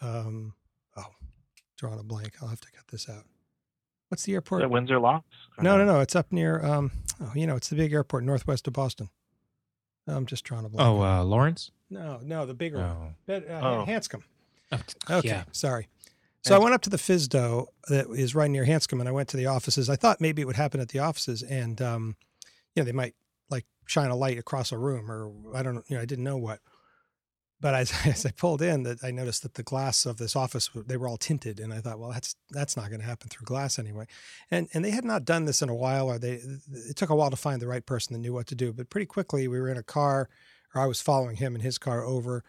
[0.03, 0.53] um,
[0.95, 1.07] oh,
[1.79, 2.35] drawing a blank.
[2.43, 3.25] I'll have to cut this out.
[4.15, 4.63] What's the airport?
[4.63, 5.27] At Windsor Locks?
[5.61, 5.99] No, no, no.
[5.99, 9.11] It's up near, um, oh, you know, it's the big airport northwest of Boston.
[10.07, 10.69] I'm just trying to.
[10.69, 10.89] blank.
[10.89, 11.73] Oh, uh, Lawrence?
[11.91, 13.13] No, no, the bigger Oh.
[13.27, 13.43] one.
[13.51, 13.85] Uh, Oh.
[13.89, 14.23] Hanscom.
[14.71, 14.79] Oh,
[15.19, 15.43] Okay, Yeah.
[15.51, 15.89] sorry.
[16.43, 19.29] So I went up to the FSDO that is right near Hanscom, and I went
[19.31, 19.91] to the offices.
[19.91, 22.15] I thought maybe it would happen at the offices, and um,
[22.77, 23.17] you know they might
[23.51, 25.83] like shine a light across a room, or I don't know.
[25.89, 26.61] You know, I didn't know what.
[27.61, 30.71] But as, as I pulled in, that I noticed that the glass of this office
[30.75, 33.47] they were all tinted, and I thought, well, that's that's not going to happen through
[33.47, 34.07] glass anyway.
[34.51, 36.41] And and they had not done this in a while, or they
[36.73, 38.73] it took a while to find the right person that knew what to do.
[38.73, 40.29] But pretty quickly, we were in a car,
[40.75, 42.45] or I was following him in his car over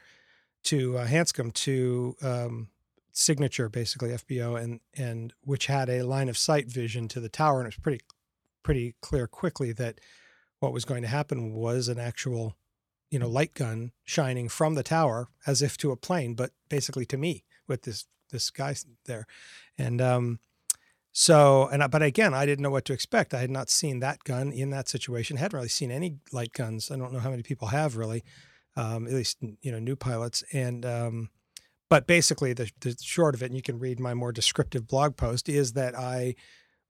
[0.63, 2.69] to uh, Hanscom to um,
[3.15, 7.59] signature basically FBO and and which had a line of sight vision to the tower
[7.59, 8.01] and it was pretty
[8.61, 9.99] pretty clear quickly that
[10.59, 12.55] what was going to happen was an actual
[13.09, 17.05] you know light gun shining from the tower as if to a plane but basically
[17.05, 19.25] to me with this this guy there.
[19.77, 20.39] And um
[21.11, 23.33] so and I, but again I didn't know what to expect.
[23.33, 26.91] I had not seen that gun in that situation hadn't really seen any light guns.
[26.91, 28.23] I don't know how many people have really
[28.75, 30.43] um, at least you know new pilots.
[30.51, 31.29] And um
[31.87, 35.15] but basically the, the short of it and you can read my more descriptive blog
[35.15, 36.35] post is that i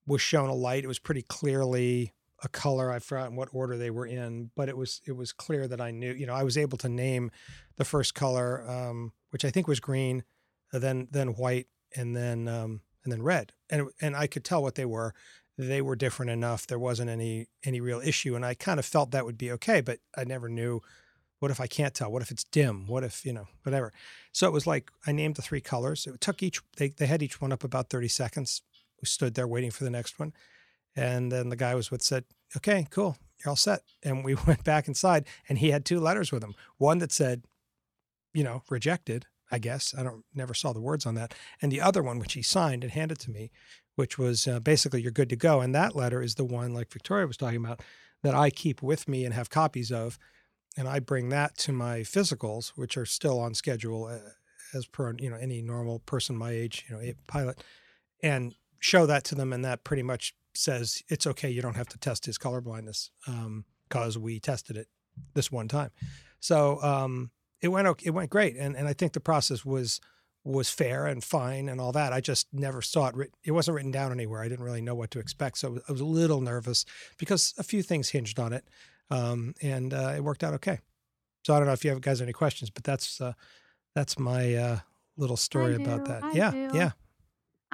[0.07, 0.83] was shown a light.
[0.83, 2.13] It was pretty clearly
[2.45, 5.67] a color i forgot what order they were in but it was it was clear
[5.67, 7.31] that i knew you know i was able to name
[7.77, 10.23] the first color um, which i think was green
[10.73, 14.61] uh, then then white and then um, and then red and and i could tell
[14.61, 15.13] what they were
[15.57, 19.11] they were different enough there wasn't any any real issue and i kind of felt
[19.11, 20.81] that would be okay but i never knew
[21.39, 23.91] what if i can't tell what if it's dim what if you know whatever
[24.35, 26.05] so it was like I named the three colors.
[26.05, 28.61] It took each they they had each one up about 30 seconds.
[29.01, 30.33] We stood there waiting for the next one.
[30.95, 33.81] And then the guy was with said, Okay, cool, you're all set.
[34.03, 36.55] And we went back inside and he had two letters with him.
[36.77, 37.43] One that said,
[38.33, 39.93] you know, rejected, I guess.
[39.97, 41.33] I don't never saw the words on that.
[41.61, 43.51] And the other one, which he signed and handed to me,
[43.95, 45.61] which was uh, basically you're good to go.
[45.61, 47.81] And that letter is the one, like Victoria was talking about,
[48.23, 50.17] that I keep with me and have copies of
[50.77, 54.17] and I bring that to my physicals, which are still on schedule uh,
[54.73, 57.63] as per you know any normal person my age, you know, a pilot,
[58.21, 61.49] and show that to them, and that pretty much says it's okay.
[61.49, 63.11] You don't have to test his color blindness
[63.89, 64.87] because we tested it
[65.33, 65.91] this one time.
[66.39, 69.99] So um, it went okay, it went great, and and I think the process was
[70.43, 72.13] was fair and fine and all that.
[72.13, 73.15] I just never saw it.
[73.15, 74.41] Written, it wasn't written down anywhere.
[74.41, 76.85] I didn't really know what to expect, so I was a little nervous
[77.17, 78.65] because a few things hinged on it,
[79.09, 80.79] um, and uh, it worked out okay.
[81.43, 83.33] So I don't know if you have guys any questions, but that's uh,
[83.95, 84.79] that's my uh,
[85.17, 86.23] little story do, about that.
[86.23, 86.69] I yeah, do.
[86.73, 86.91] yeah.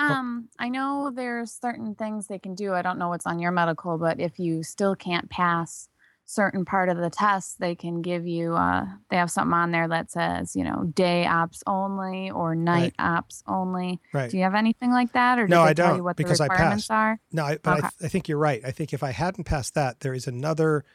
[0.02, 2.74] Um, I know there's certain things they can do.
[2.74, 5.88] I don't know what's on your medical, but if you still can't pass
[6.26, 9.88] certain part of the test, they can give you uh they have something on there
[9.88, 14.00] that says, you know, day ops only or night ops only.
[14.14, 14.32] Right.
[14.32, 16.40] Do you have anything like that or do No, I tell don't, what the because
[16.40, 16.90] I passed.
[16.90, 17.20] are?
[17.34, 17.88] No, I, but Okay.
[18.02, 18.62] I, I think you're right.
[18.64, 20.86] I think if I hadn't passed that, there is another.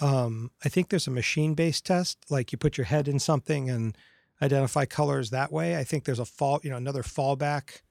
[0.00, 3.98] Um, I think there's a machine-based test, like you put your head in something and
[4.40, 5.76] identify colors that way.
[5.76, 7.82] I think there's a fall, you know, another fallback.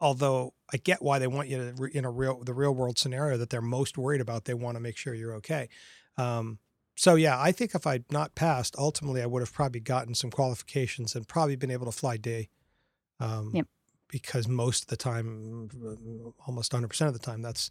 [0.00, 2.98] Although I get why they want you to re- in a real the real world
[2.98, 4.44] scenario that they're most worried about.
[4.44, 5.68] They want to make sure you're okay.
[6.16, 6.58] Um,
[6.96, 10.30] so yeah, I think if I'd not passed, ultimately I would have probably gotten some
[10.30, 12.48] qualifications and probably been able to fly day.
[13.20, 13.66] Um, Yep.
[14.10, 15.68] Because most of the time,
[16.46, 17.70] almost 100 percent of the time, that's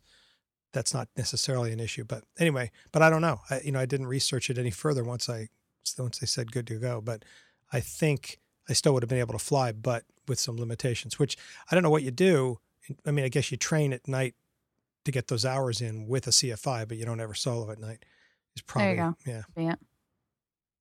[0.71, 2.03] that's not necessarily an issue.
[2.03, 3.39] But anyway, but I don't know.
[3.49, 5.49] I, you know, I didn't research it any further once I
[5.97, 7.01] once they said good to go.
[7.01, 7.23] But
[7.71, 11.17] I think I still would have been able to fly, but with some limitations.
[11.17, 11.37] Which
[11.71, 12.59] I don't know what you do.
[13.05, 14.35] I mean, I guess you train at night
[15.05, 18.03] to get those hours in with a CFI, but you don't ever solo at night.
[18.55, 19.41] Is probably There you yeah.
[19.55, 19.75] Yeah.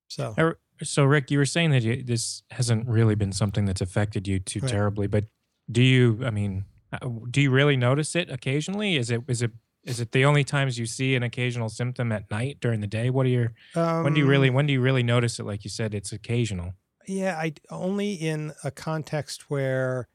[0.08, 3.80] So Uh, So, Rick, you were saying that you, this hasn't really been something that's
[3.80, 4.70] affected you too Right.
[4.70, 5.24] terribly, but
[5.70, 6.20] do you?
[6.24, 8.96] I mean, uh, do you really notice it occasionally?
[8.96, 9.52] Is it is it
[9.84, 13.10] is it the only times you see an occasional symptom at night during the day?
[13.10, 15.46] What are your um, when do you really when do you really notice it?
[15.46, 16.74] Like you said, it's occasional.
[17.06, 20.08] Yeah, I only in a context where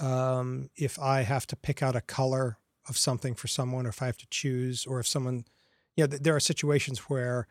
[0.00, 4.02] um, if I have to pick out a color of something for someone, or if
[4.02, 5.46] I have to choose, or if someone,
[5.96, 7.48] you know, th- there are situations where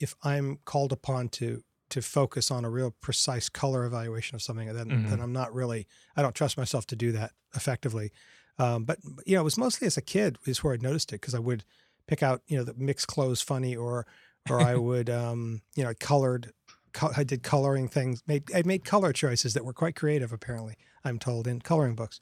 [0.00, 4.72] if I'm called upon to to focus on a real precise color evaluation of something,
[4.74, 5.08] then Mhm.
[5.08, 8.12] then I'm not really, I don't trust myself to do that effectively.
[8.58, 11.20] Um, but you know, it was mostly as a kid is where I noticed it
[11.20, 11.64] because I would
[12.06, 14.06] pick out, you know, the mixed clothes funny, or
[14.48, 16.52] or I would, um, you know, colored
[16.92, 18.22] co- I did coloring things.
[18.26, 20.32] Made I made color choices that were quite creative.
[20.32, 22.20] Apparently, I'm told in coloring books.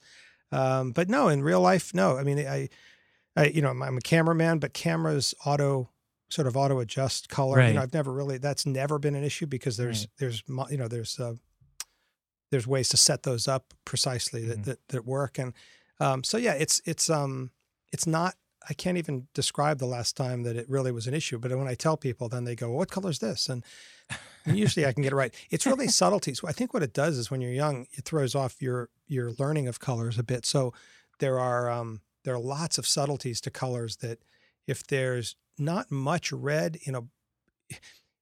[0.52, 2.16] Um, but no, in real life, no.
[2.18, 2.68] I mean, I,
[3.36, 5.90] I you know, I'm, I'm a cameraman, but cameras auto
[6.28, 7.58] sort of auto adjust color.
[7.68, 10.88] You know, I've never really that's never been an issue because there's there's you know
[10.88, 11.34] there's uh,
[12.50, 14.64] there's ways to set those up precisely that Mhm.
[14.64, 15.52] that, that work and
[16.00, 17.50] um, so yeah, it's it's um
[17.92, 18.34] it's not.
[18.68, 21.38] I can't even describe the last time that it really was an issue.
[21.38, 23.64] But when I tell people, then they go, well, "What color is this?" And
[24.46, 25.34] and usually I can get it right.
[25.50, 26.40] It's really subtleties.
[26.44, 29.68] I think what it does is when you're young, it throws off your your learning
[29.68, 30.46] of colors a bit.
[30.46, 30.72] So
[31.18, 34.18] there are um, there are lots of subtleties to colors that
[34.66, 37.02] if there's not much red in a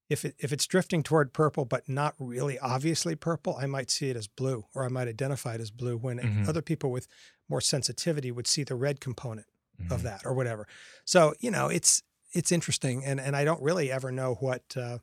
[0.09, 4.09] if it, if it's drifting toward purple but not really obviously purple, I might see
[4.09, 5.97] it as blue or I might identify it as blue.
[5.99, 6.49] When Mhm.
[6.49, 7.07] other people with
[7.49, 9.47] more sensitivity would see the red component
[9.91, 10.05] of Mhm.
[10.05, 10.67] that or whatever.
[11.05, 12.03] So you know, it's
[12.33, 15.03] it's interesting, and and I don't really ever know what uh, what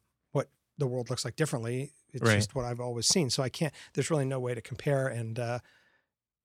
[0.78, 1.94] the world looks like differently.
[2.14, 2.36] It's Right.
[2.36, 3.30] just what I've always seen.
[3.30, 3.74] So I can't.
[3.94, 5.60] There's really no way to compare, and uh,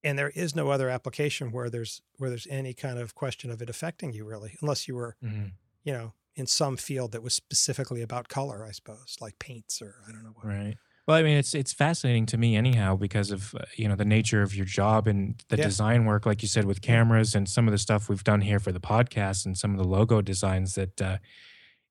[0.03, 3.61] and there is no other application where there's where there's any kind of question of
[3.63, 5.53] it affecting you really, unless you were Mhm.
[5.85, 9.97] you know in some field that was specifically about color, I suppose, like paints or
[10.09, 10.47] I don't know what.
[10.47, 10.77] Right.
[11.07, 14.05] Well, I mean, it's it's fascinating to me anyhow because of uh, you know the
[14.05, 15.65] nature of your job and the Yeah.
[15.65, 18.61] design work, like you said, with cameras and some of the stuff we've done here
[18.61, 21.19] for the podcast and some of the logo designs that uh,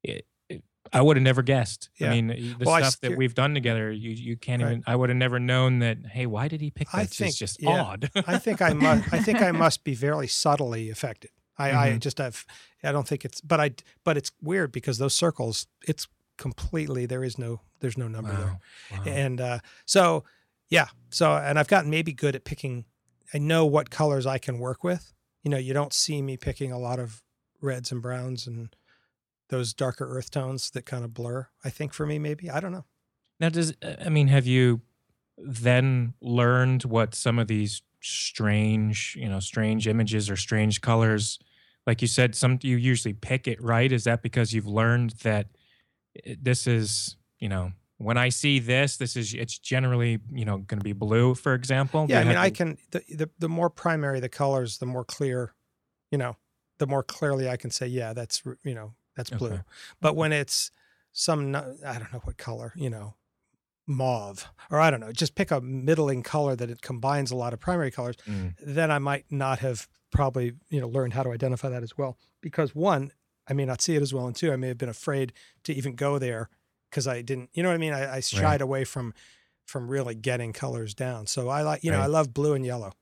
[0.04, 0.26] it,
[0.92, 1.90] I would have never guessed.
[2.00, 2.08] Yeah.
[2.08, 4.72] I mean, the Well, I stuff that we've done together, you you can't Right.
[4.72, 4.84] even.
[4.88, 5.98] I would have never known that.
[6.12, 6.98] Hey, why did he pick that?
[6.98, 7.70] I It's just yeah.
[7.84, 8.10] odd.
[8.28, 9.14] I think I must.
[9.14, 11.32] I think I must be very subtly affected.
[11.58, 12.00] I, I Mhm.
[12.00, 12.46] just have.
[12.84, 13.42] I don't think it's.
[13.42, 13.72] But I.
[14.04, 15.68] But it's weird because those circles.
[15.88, 17.06] It's completely.
[17.06, 17.62] There is no.
[17.82, 18.46] There's no number there.
[18.92, 18.98] Wow.
[18.98, 19.04] Wow.
[19.06, 20.24] And uh, so,
[20.70, 20.88] yeah.
[21.12, 22.86] So, and I've gotten maybe good at picking.
[23.34, 25.14] I know what colors I can work with.
[25.44, 27.22] You know, you don't see me picking a lot of
[27.62, 28.76] reds and browns and
[29.50, 31.48] those darker earth tones that kind of blur.
[31.64, 32.86] I think for me, maybe I don't know.
[33.40, 34.82] Now, does uh, I mean, have you
[35.38, 41.40] then learned what some of these strange, you know, strange images or strange colors,
[41.86, 43.92] like you said, some you usually pick it right?
[43.92, 45.48] Is that because you've learned that
[46.40, 50.80] this is, you know, when I see this, this is it's generally, you know, going
[50.80, 52.06] to be blue, for example?
[52.10, 55.54] Yeah, I mean, I can the, the the more primary the colors, the more clear,
[56.12, 56.38] you know,
[56.78, 59.50] the more clearly I can say, yeah, that's you know, that's blue.
[59.52, 59.62] Okay.
[60.02, 60.72] But when it's
[61.12, 63.16] some I don't know what color, you know,
[63.88, 67.54] mauve or I don't know, just pick a middling color that it combines a lot
[67.54, 71.32] of primary colors, Mm, then I might not have probably you know learned how to
[71.32, 73.12] identify that as well because one
[73.48, 75.74] I may not see it as well, and two I may have been afraid to
[75.74, 76.50] even go there
[76.90, 78.62] because I didn't you know what I mean I, I shied Right.
[78.62, 79.14] away from
[79.66, 81.28] from really getting colors down.
[81.28, 82.94] So I like you know I love blue and yellow.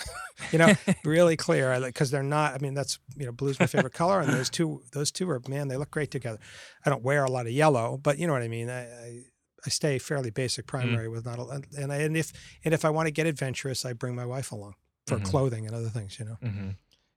[0.52, 0.72] you know,
[1.04, 1.72] really clear.
[1.72, 2.54] I like because they're not.
[2.54, 5.40] I mean, that's you know, blue's my favorite color, and those two, those two are
[5.48, 6.38] man, they look great together.
[6.84, 8.68] I don't wear a lot of yellow, but you know what I mean.
[8.70, 9.22] I I,
[9.64, 12.32] I stay fairly basic primary with not a lot, and I, and if
[12.64, 14.74] and if I want to get adventurous, I bring my wife along
[15.06, 15.24] for Mhm.
[15.24, 16.18] clothing and other things.
[16.18, 16.36] You know.
[16.42, 16.70] hmm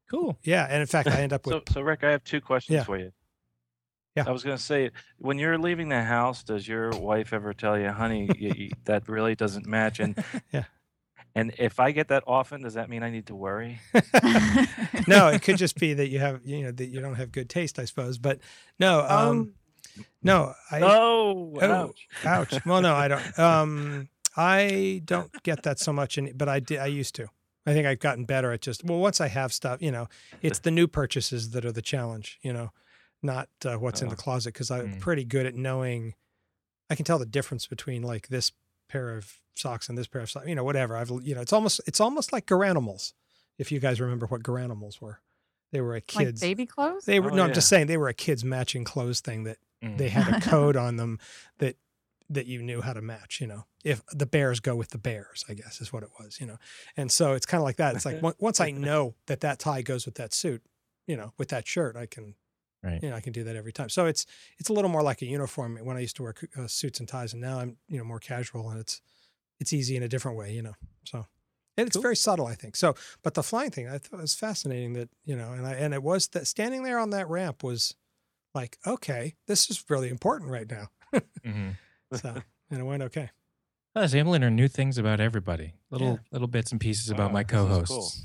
[0.10, 0.40] Cool.
[0.44, 2.76] Yeah, and in fact, I end up with So, so Rick, I have two questions
[2.78, 2.84] Yeah.
[2.84, 3.12] for you.
[4.16, 4.24] Yeah.
[4.26, 4.90] I was going to say,
[5.20, 9.08] when you're leaving the house, does your wife ever tell you, "Honey, you, you, that
[9.08, 10.00] really doesn't match"?
[10.00, 10.16] And
[10.52, 10.64] Yeah.
[11.36, 13.80] And if I get that often, does that mean I need to worry?
[15.08, 17.50] no, it could just be that you have you know that you don't have good
[17.50, 18.18] taste, I suppose.
[18.18, 18.40] But
[18.80, 19.54] no, um,
[20.24, 22.08] no, I oh, Oh, ouch.
[22.26, 22.66] ouch.
[22.66, 23.40] Well, no, I don't.
[23.40, 26.80] Um, I don't get that so much, in, but I did.
[26.80, 27.28] I used to.
[27.66, 28.84] I think I've gotten better at just.
[28.84, 30.08] Well, once I have stuff, you know,
[30.42, 32.40] it's the new purchases that are the challenge.
[32.42, 32.70] You know,
[33.22, 34.12] not uh, what's in Oh.
[34.12, 35.00] the closet because I'm Mm.
[35.00, 36.16] pretty good at knowing.
[36.90, 38.52] I can tell the difference between like this
[38.90, 40.48] pair of socks and this pair of socks.
[40.48, 40.98] You know, whatever.
[40.98, 43.14] I've you know, it's almost it's almost like Garanimals.
[43.58, 45.20] If you guys remember what Garanimals were,
[45.72, 46.42] they were a like kids.
[46.42, 47.06] baby clothes?
[47.06, 47.44] they were Oh, no.
[47.46, 49.98] I'm just saying they were a kids matching clothes thing that Mm.
[49.98, 51.20] they had a code on them
[51.60, 51.78] that
[52.30, 55.46] that you knew how to match you know if the bears go with the bears
[55.48, 56.58] i guess is what it was you know
[56.98, 59.82] and so it's kind of like that it's like once i know that that tie
[59.82, 60.62] goes with that suit
[61.08, 62.36] you know with that shirt i can
[62.82, 63.04] Right.
[63.04, 63.90] you know i can do that every time.
[63.90, 64.26] So it's
[64.58, 65.78] it's a little more like a uniform.
[65.82, 68.20] When i used to wear uh, suits and ties and now i'm you know more
[68.20, 69.02] casual and it's
[69.60, 71.26] it's easy in a different way you know so.
[71.78, 72.76] And it's very subtle i think.
[72.76, 75.94] So but the flying thing i thought was fascinating that you know and i and
[75.94, 77.96] it was that standing there on that ramp was
[78.56, 80.88] like okay this is really important right now.
[81.44, 81.70] Hmm
[82.14, 83.30] so and it went okay.
[83.96, 85.74] I was able to learn new things about everybody.
[85.90, 88.24] Little little bits and pieces about my co-hosts.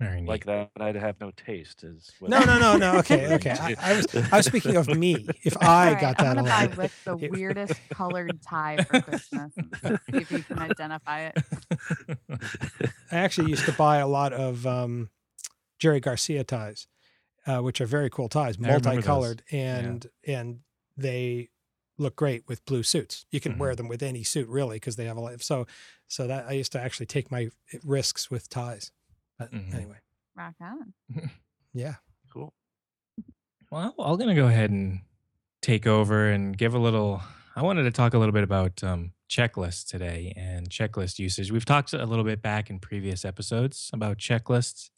[0.00, 0.08] Cool.
[0.08, 0.28] Very neat.
[0.28, 1.84] Like that, I'd have no taste.
[1.84, 4.88] Is what- no no no no okay okay I, I was i was speaking of
[4.88, 8.82] me if i All right, got that I'm gonna buy Rick the weirdest colored tie
[8.84, 9.52] for Christmas.
[9.54, 11.38] See if you can identify it.
[13.12, 15.10] i actually used to buy a lot of um
[15.78, 16.86] jerry garcia ties
[17.46, 20.60] uh, which are very cool ties I remember multicolored and and
[20.96, 21.48] they
[21.98, 23.60] look great with blue suits you can Mm-hmm.
[23.60, 25.66] wear them with any suit really because they have a lot so
[26.08, 27.48] so that i used to actually take my
[27.84, 28.92] risks with ties
[29.40, 29.74] but Mhm.
[29.74, 29.96] anyway
[30.36, 30.92] Rock on.
[31.74, 31.94] yeah
[32.32, 32.54] cool.
[33.72, 35.00] Well, I'm going to go ahead and
[35.62, 37.22] take over and give a little.
[37.56, 41.52] I wanted to talk a little bit about um, checklists today and checklist usage.
[41.52, 44.90] We've talked a little bit back in previous episodes about checklists.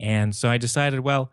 [0.00, 1.32] And so I decided, well,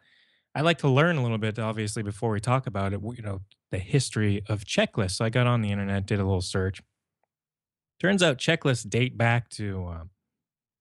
[0.56, 3.42] I like to learn a little bit, obviously, before we talk about it, you know,
[3.72, 5.12] the history of checklists.
[5.18, 6.82] So I got on the internet, did a little search.
[8.02, 10.04] Turns out checklists date back to uh,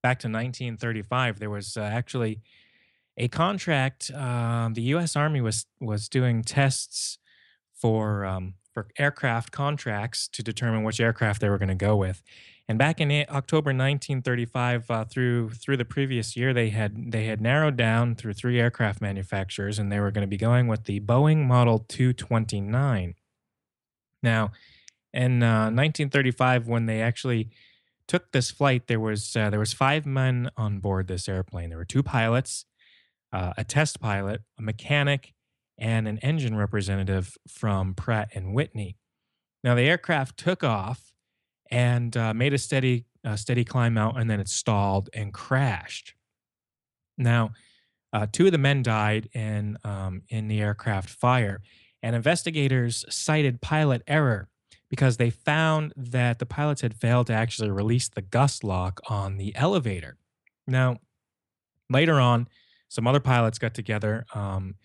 [0.05, 1.41] back to 1935.
[1.41, 2.43] There was uh, actually
[3.17, 4.11] a contract.
[4.11, 5.17] Um, the U.S.
[5.17, 7.17] Army was was doing tests
[7.75, 12.23] for um, for aircraft contracts to determine which aircraft they were going to go with.
[12.69, 17.41] And back in October 1935, uh, through through the previous year, they had they had
[17.41, 21.01] narrowed down through three aircraft manufacturers, and they were going to be going with the
[21.01, 23.15] Boeing Model 229.
[24.23, 24.53] Now,
[25.15, 27.49] in uh, 1935, when they actually
[28.07, 31.71] took this flight, there was uh, there was five men on board this airplane.
[31.71, 32.65] There were two pilots,
[33.33, 35.35] uh, a test pilot, a mechanic,
[35.79, 38.97] and an engine representative from Pratt and Whitney.
[39.63, 41.13] Now the aircraft took off
[41.71, 46.15] and uh, made a steady uh, steady climb out, and then it stalled and crashed.
[47.17, 47.53] Now,
[48.13, 51.63] uh, two of the men died in um, in the aircraft fire,
[52.03, 54.49] and investigators cited pilot error
[54.95, 59.39] because they found that the pilots had failed to actually release the gust lock on
[59.39, 60.17] the elevator.
[60.69, 60.99] Now,
[61.91, 62.47] later on,
[62.89, 64.77] some other pilots got together um,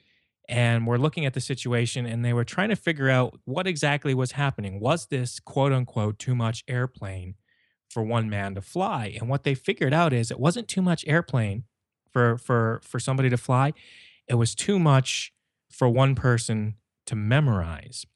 [0.47, 4.15] and were looking at the situation and they were trying to figure out what exactly
[4.15, 4.79] was happening.
[4.79, 7.35] Was this quote unquote too much airplane
[7.87, 9.15] for one man to fly?
[9.19, 11.65] And what they figured out is it wasn't too much airplane
[12.11, 13.73] for for for somebody to fly.
[14.27, 15.31] It was too much
[15.71, 18.07] for one person to memorize.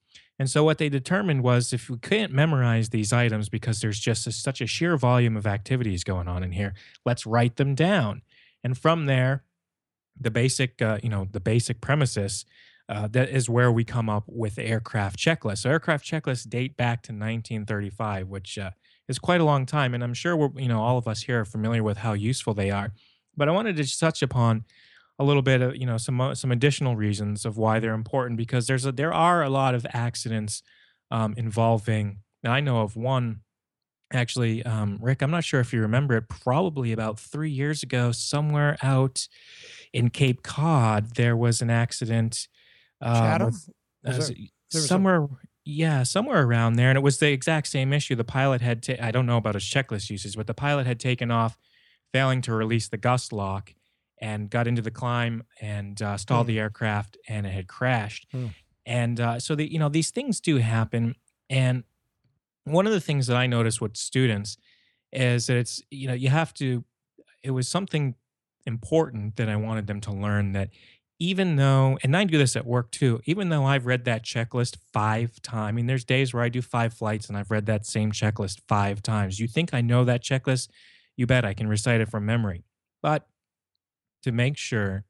[0.43, 4.27] And so what they determined was if we couldn't memorize these items because there's just
[4.27, 6.73] a, such a sheer volume of activities going on in here,
[7.05, 8.23] let's write them down.
[8.61, 9.45] And from there,
[10.19, 12.43] the basic, uh, you know, the basic premises
[12.89, 15.59] uh, that is where we come up with aircraft checklists.
[15.59, 18.71] So aircraft checklists date back to 1935, which uh,
[19.07, 21.39] is quite a long time, and I'm sure we're, you know, all of us here
[21.39, 22.91] are familiar with how useful they are.
[23.37, 24.65] But I wanted to touch upon
[25.23, 28.37] a little bit of, you know, some uh, some additional reasons of why they're important
[28.37, 30.61] because there's a, there are a lot of accidents
[31.11, 32.19] um, involving.
[32.43, 33.41] Now I know of one
[34.11, 38.11] actually, um, Rick, I'm not sure if you remember it, probably about three years ago,
[38.11, 39.27] somewhere out
[39.91, 42.47] in Cape Cod, there was an accident.
[43.01, 43.45] Um, Chatham?
[43.47, 43.69] with-
[44.05, 44.37] uh, there- there
[44.73, 45.27] was a- somewhere,
[45.65, 46.89] yeah, somewhere around there.
[46.89, 48.15] And it was the exact same issue.
[48.15, 50.99] The pilot had, ta- I don't know about his checklist usage, but the pilot had
[50.99, 51.57] taken off,
[52.11, 53.73] failing to release the gust lock
[54.21, 56.53] and got into the climb and uh, stalled Hmm.
[56.53, 58.27] the aircraft and it had crashed.
[58.31, 58.47] Hmm.
[58.85, 61.15] And uh, so, the, you know, these things do happen.
[61.49, 61.83] And
[62.65, 64.57] one of the things that I notice with students
[65.11, 66.83] is that it's, you know, you have to,
[67.43, 68.15] it was something
[68.65, 70.69] important that I wanted them to learn that
[71.19, 74.77] even though, and I do this at work too, even though I've read that checklist
[74.91, 77.85] five times, I mean, there's days where I do five flights and I've read that
[77.85, 79.39] same checklist five times.
[79.39, 80.69] You think I know that checklist?
[81.15, 82.63] You bet I can recite it from memory.
[83.01, 83.27] But
[84.23, 85.05] to make sure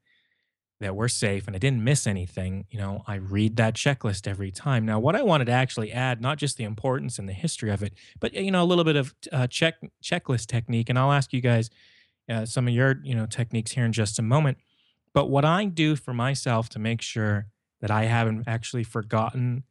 [0.80, 4.50] that we're safe and I didn't miss anything, you know, I read that checklist every
[4.50, 4.84] time.
[4.84, 7.82] Now, what I wanted to actually add, not just the importance and the history of
[7.82, 11.32] it, but you know, a little bit of uh, check checklist technique, and I'll ask
[11.32, 11.70] you guys
[12.28, 14.58] uh, some of your you know techniques here in just a moment.
[15.12, 17.46] But what I do for myself to make sure
[17.80, 19.64] that I haven't actually forgotten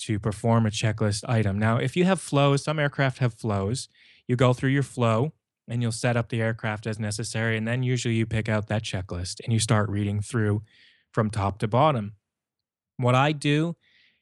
[0.00, 1.58] to perform a checklist item.
[1.58, 3.88] Now, if you have flows, some aircraft have flows.
[4.28, 5.32] You go through your flow
[5.68, 7.56] and you'll set up the aircraft as necessary.
[7.56, 10.62] And then usually you pick out that checklist and you start reading through
[11.12, 12.14] from top to bottom.
[12.96, 13.76] What I do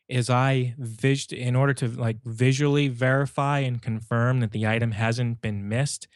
[0.09, 5.40] is I vis- in order to like visually verify and confirm that the item hasn't
[5.40, 6.07] been missed,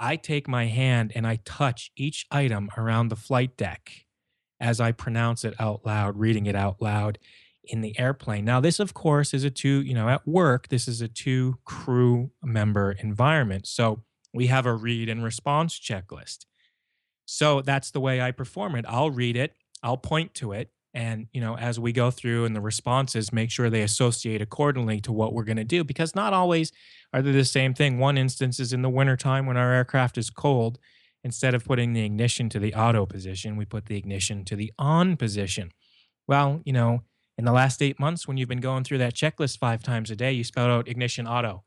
[0.00, 4.06] I take my hand and I touch each item around the flight deck
[4.58, 7.18] as I pronounce it out loud, reading it out loud
[7.64, 8.44] in the airplane.
[8.44, 11.58] Now, this, of course, is a two, you know, at work, this is a two
[11.64, 13.66] crew member environment.
[13.66, 14.02] So
[14.32, 16.46] we have a read and response checklist.
[17.24, 18.84] So that's the way I perform it.
[18.88, 20.70] I'll read it, I'll point to it.
[20.94, 25.00] And, you know, as we go through and the responses, make sure they associate accordingly
[25.00, 26.70] to what we're going to do because not always
[27.14, 27.98] are they the same thing.
[27.98, 30.78] One instance is in the wintertime when our aircraft is cold.
[31.24, 34.72] Instead of putting the ignition to the auto position, we put the ignition to the
[34.78, 35.70] on position.
[36.26, 37.04] Well, you know,
[37.38, 40.16] in the last eight months, when you've been going through that checklist five times a
[40.16, 41.64] day, you spell out ignition auto.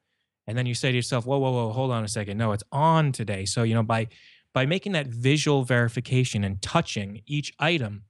[0.48, 2.38] And then you say to yourself, whoa, whoa, whoa, hold on a second.
[2.38, 3.46] No, it's on today.
[3.46, 4.08] So, you know, by
[4.54, 8.04] by making that visual verification and touching each item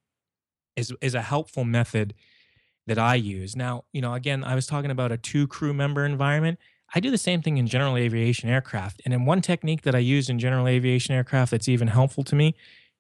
[0.76, 2.14] is is a helpful method
[2.88, 3.56] that I use.
[3.56, 6.60] Now, you know, again, I was talking about a two crew member environment.
[6.94, 9.02] I do the same thing in general aviation aircraft.
[9.04, 12.36] And then one technique that I use in general aviation aircraft that's even helpful to
[12.36, 12.56] me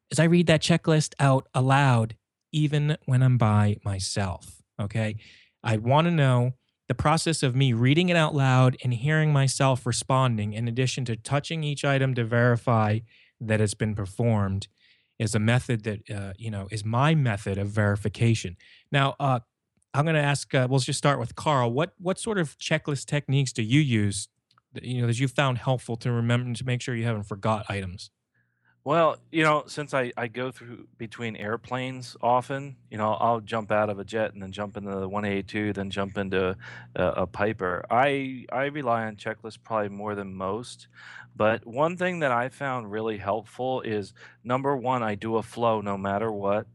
[0.10, 2.16] is I read that checklist out aloud,
[2.52, 4.64] even when I'm by myself.
[4.82, 5.18] Okay.
[5.64, 6.54] I want to know
[6.88, 11.16] the process of me reading it out loud and hearing myself responding, in addition to
[11.16, 13.00] touching each item to verify
[13.42, 14.68] that it's been performed,
[15.18, 18.58] is a method that, uh, you know, is my method of verification.
[18.92, 19.40] Now, uh,
[19.94, 20.54] I'm going to ask.
[20.54, 21.72] Uh, we'll just start with Carl.
[21.72, 24.28] What what sort of checklist techniques do you use?
[24.74, 27.66] That, you know that you found helpful to remember to make sure you haven't forgot
[27.70, 28.12] items.
[28.86, 33.72] Well, you know, since I, I go through between airplanes often, you know, I'll jump
[33.72, 36.56] out of a jet and then jump into the 182, then jump into
[36.96, 37.84] a, a Piper.
[37.90, 40.88] I I rely on checklists probably more than most.
[41.36, 44.14] But one thing that I found really helpful is
[44.44, 46.68] number one, I do a flow no matter what,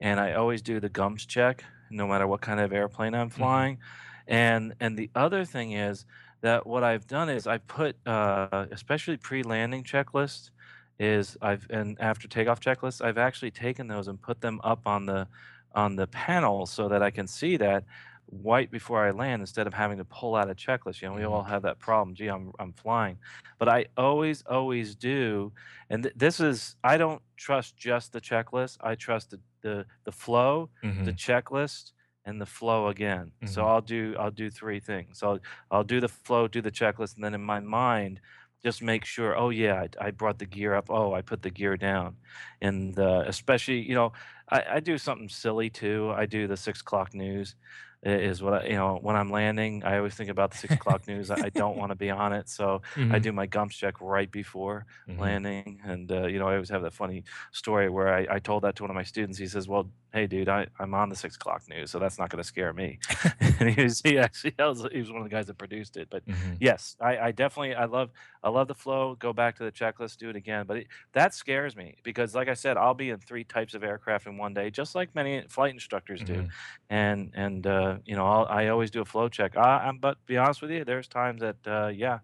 [0.00, 3.78] and I always do the gumps check no matter what kind of airplane I'm flying.
[4.26, 6.06] And and the other thing is
[6.40, 10.50] that what I've done is I put uh, especially pre-landing checklists
[10.98, 15.06] is I've and after takeoff checklists, I've actually taken those and put them up on
[15.06, 15.28] the
[15.72, 17.84] on the panel so that I can see that
[18.30, 21.00] right before I land instead of having to pull out a checklist.
[21.00, 22.14] You know, we all have that problem.
[22.14, 23.18] Gee, I'm I'm flying,
[23.58, 25.52] but I always always do.
[25.90, 28.76] And th- this is I don't trust just the checklist.
[28.80, 30.70] I trust the the, the flow,
[31.02, 31.92] the checklist,
[32.24, 33.32] and the flow again.
[33.44, 33.66] So Mhm.
[33.66, 35.22] I'll do I'll do three things.
[35.22, 35.38] I'll
[35.70, 38.20] I'll do the flow, do the checklist, and then in my mind
[38.64, 40.86] just make sure oh yeah I, I brought the gear up.
[40.90, 42.16] Oh i put the gear down.
[42.60, 44.12] And uh, especially you know
[44.50, 46.12] I, I do something silly too.
[46.14, 47.54] I do the six o'clock news
[48.02, 51.06] is what I, you know when i'm landing i always think about the six o'clock
[51.08, 52.80] news i, I don't want to be on it so
[53.10, 53.22] i Mhm.
[53.22, 55.18] do my gumps check right before Mhm.
[55.18, 58.62] landing and uh, you know i always have that funny story where I, I told
[58.62, 61.16] that to one of my students he says well hey dude I, i'm on the
[61.16, 62.98] six o'clock news so that's not going to scare me
[63.40, 65.96] and he was he actually he was, he was one of the guys that produced
[65.96, 66.56] it but Mhm.
[66.60, 68.10] yes I, I definitely i love
[68.42, 71.34] i love the flow go back to the checklist do it again but it, that
[71.34, 74.54] scares me because like i said i'll be in three types of aircraft in one
[74.54, 76.50] day just like many flight instructors do Mhm.
[76.90, 79.52] and and uh, you know I'll, i always do a flow check.
[79.56, 82.18] Uh, I'm, but to be honest with you there's times that uh, yeah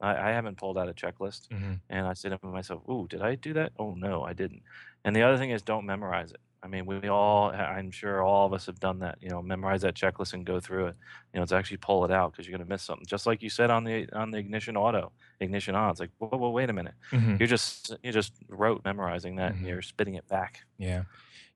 [0.00, 1.80] I, I haven't pulled out a checklist Mhm.
[1.90, 3.70] and i say to myself ooh did i do that?
[3.78, 4.62] Oh no i didn't
[5.04, 6.40] And the other thing is don't memorize it.
[6.64, 9.82] I mean, we all, I'm sure all of us have done that, you know, memorize
[9.82, 10.96] that checklist and go through it.
[11.34, 13.04] You know, to actually pull it out because you're going to miss something.
[13.04, 15.90] Just like you said on the on the ignition auto, ignition on.
[15.90, 16.94] It's like, whoa, whoa wait a minute.
[17.10, 17.40] Mhm.
[17.40, 19.58] You just you just wrote memorizing that Mhm.
[19.58, 20.60] and you're spitting it back.
[20.78, 21.02] Yeah.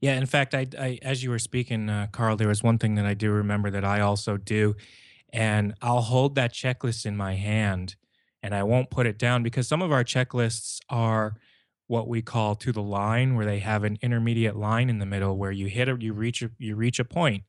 [0.00, 0.14] Yeah.
[0.18, 3.06] In fact, I, I as you were speaking, uh, Carl, there was one thing that
[3.06, 4.74] I do remember that I also do.
[5.32, 7.94] And I'll hold that checklist in my hand
[8.42, 11.34] and I won't put it down because some of our checklists are
[11.88, 15.36] what we call to the line, where they have an intermediate line in the middle
[15.36, 17.44] where you hit a, you reach a, you reach a point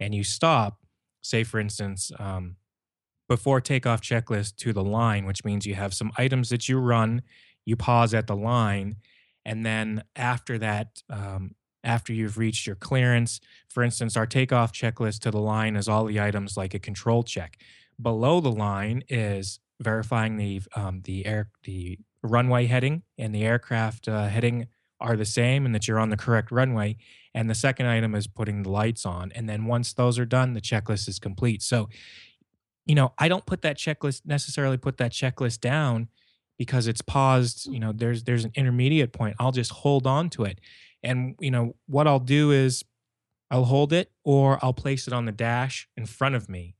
[0.00, 0.78] and you stop.
[1.22, 2.56] Say, for instance, um,
[3.28, 7.22] before takeoff checklist to the line, which means you have some items that you run,
[7.64, 8.96] you pause at the line,
[9.44, 15.20] and then after that, um, after you've reached your clearance, for instance, our takeoff checklist
[15.20, 17.58] to the line is all the items like a control check.
[18.00, 24.08] Below the line is verifying the um, the air the runway heading and the aircraft
[24.08, 24.68] uh, heading
[25.00, 26.96] are the same and that you're on the correct runway.
[27.34, 29.32] And the second item is putting the lights on.
[29.34, 31.62] And then once those are done, the checklist is complete.
[31.62, 31.88] So,
[32.86, 36.08] you know, I don't put that checklist necessarily put that checklist down
[36.58, 37.66] because it's paused.
[37.66, 39.36] You know, there's there's an intermediate point.
[39.38, 40.60] I'll just hold on to it.
[41.02, 42.84] And you know, what I'll do is
[43.50, 46.76] I'll hold it or I'll place it on the dash in front of me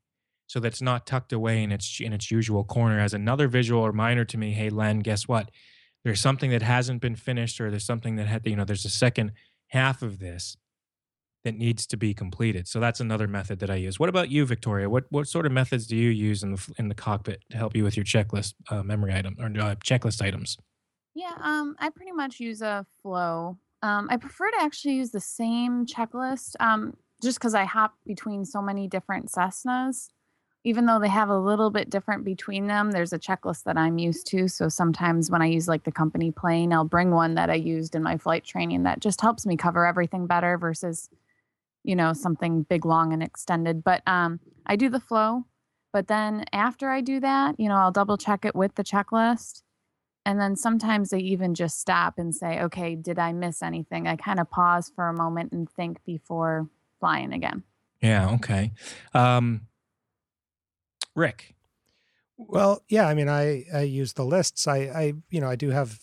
[0.53, 4.23] so that's not tucked away in its in its usual corner as another visual reminder
[4.27, 5.51] to me, hey Len, guess what?
[6.05, 8.91] There's something that hasn't been finished or there's something that had you know, there's a
[8.91, 9.33] second
[9.69, 10.59] half of this
[11.45, 12.69] that needs to be completed.
[12.69, 13.99] So that's another method that I use.
[13.99, 14.91] What about you, Victoria?
[14.91, 17.75] What what sort of methods do you use in the in the cockpit to help
[17.75, 20.59] you with your checklist uh, memory item or uh, checklist items?
[21.15, 23.57] Yeah, um, I pretty much use a flow.
[23.81, 28.45] Um, I prefer to actually use the same checklist, um, just because I hop between
[28.45, 30.11] so many different Cessnas.
[30.65, 33.99] Even though they have a little bit different between them, there's a checklist that I'm
[33.99, 34.47] used to.
[34.47, 37.97] So sometimes when I use like the company plane, I'll bring one that I used
[37.97, 41.11] in my flight training that just helps me cover everything better versus,
[41.83, 43.83] you know, something big, long, and extended.
[43.83, 45.47] But um, I do the flow.
[45.93, 49.63] But then after I do that, you know, I'll double check it with the checklist.
[50.25, 54.07] And then sometimes they even just stop and say, okay, did I miss anything?
[54.07, 56.69] I kind of pause for a moment and think before
[57.01, 57.65] flying again.
[58.01, 58.73] Yeah, okay.
[59.15, 59.63] Um,
[61.15, 61.55] Rick.
[62.37, 64.67] Well, yeah, I mean, I I use the lists.
[64.67, 66.01] I I you know I do have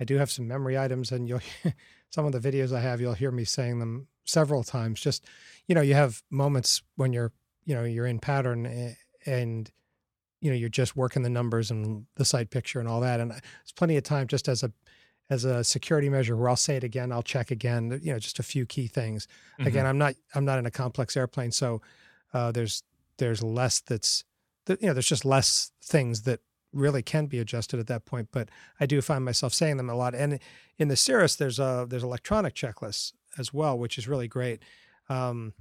[0.00, 1.40] I do have some memory items, and you'll
[2.10, 5.00] some of the videos I have, you'll hear me saying them several times.
[5.00, 5.24] Just
[5.66, 7.32] you know, you have moments when you're
[7.64, 8.94] you know you're in pattern eh,
[9.26, 9.70] and
[10.40, 13.20] you know you're just working the numbers and the side picture and all that.
[13.20, 14.72] And uh, it's plenty of time just as a
[15.30, 17.98] as a security measure where I'll say it again, I'll check again.
[18.02, 19.26] You know, just a few key things.
[19.58, 19.68] Mm-hmm.
[19.68, 21.80] Again, I'm not I'm not in a complex airplane, so
[22.34, 22.82] uh, there's
[23.18, 24.24] there's less that's
[24.68, 26.40] you know there's just less things that
[26.72, 28.48] really can be adjusted at that point but
[28.80, 30.14] i do find myself saying them a lot.
[30.14, 30.38] And
[30.78, 34.62] in the cirrus there's a there's electronic checklists as well which is really great.
[35.08, 35.54] Um,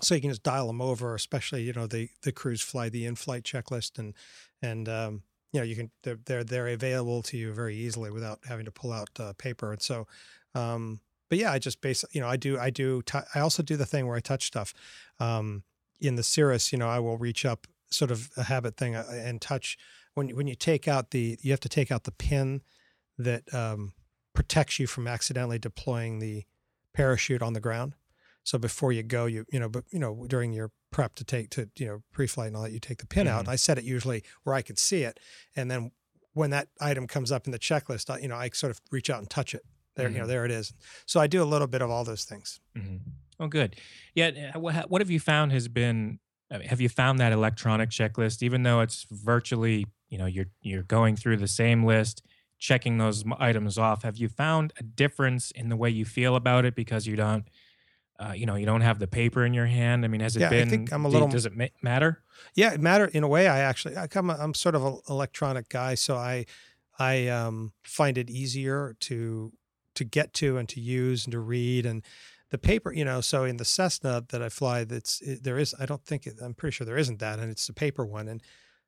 [0.00, 3.04] so you can just dial them over especially you know the the cruise fly the
[3.04, 4.14] in-flight checklist and
[4.62, 5.22] and um,
[5.52, 8.72] you know you can they're, they're they're available to you very easily without having to
[8.72, 9.72] pull out uh, paper.
[9.72, 10.06] And so
[10.54, 13.62] um, but yeah i just basically you know i do i do t- i also
[13.62, 14.74] do the thing where i touch stuff.
[15.20, 15.62] Um,
[16.00, 19.04] in the cirrus you know i will reach up sort of a habit thing uh,
[19.10, 19.76] and touch
[20.14, 22.62] when you- when you take out the you have to take out the pin
[23.18, 23.92] that um,
[24.34, 26.44] protects you from accidentally deploying the
[26.94, 27.94] parachute on the ground.
[28.44, 31.50] So before you go, you you know, but you know during your prep to take
[31.50, 33.44] to you know pre-flight and all that, you take the pin out.
[33.46, 33.48] Mhm.
[33.48, 35.20] I set it usually where I can see it,
[35.56, 35.92] and then
[36.34, 39.10] when that item comes up in the checklist, I, you know, I sort of reach
[39.10, 39.64] out and touch it.
[39.96, 40.28] There, you know, Mhm.
[40.28, 40.72] there it is.
[41.04, 42.58] So I do a little bit of all those things.
[42.74, 42.96] hmm
[43.38, 43.76] Oh, good.
[44.14, 44.52] Yeah.
[44.54, 46.20] uh, What, ha- what have you found has been?
[46.52, 50.46] I mean, Have you found that electronic checklist, even though it's virtually, you know, you're
[50.60, 52.22] you're going through the same list,
[52.58, 54.02] checking those items off?
[54.02, 57.48] Have you found a difference in the way you feel about it because you don't,
[58.20, 60.04] uh, you know, you don't have the paper in your hand?
[60.04, 60.68] I mean, has it Yeah, I been?
[60.70, 62.22] think I'm a little- Does it ma- matter?
[62.54, 63.48] Yeah, it matter in a way.
[63.48, 66.44] I actually, I come, I'm sort of an electronic guy, so I,
[66.98, 69.52] I um, find it easier to
[69.94, 72.02] to get to and to use and to read and
[72.52, 72.92] the paper.
[72.92, 75.74] You know, so in the Cessna that I fly, that's it, there is.
[75.80, 78.28] I don't think it, I'm pretty sure there isn't that, and it's the paper one.
[78.28, 78.40] And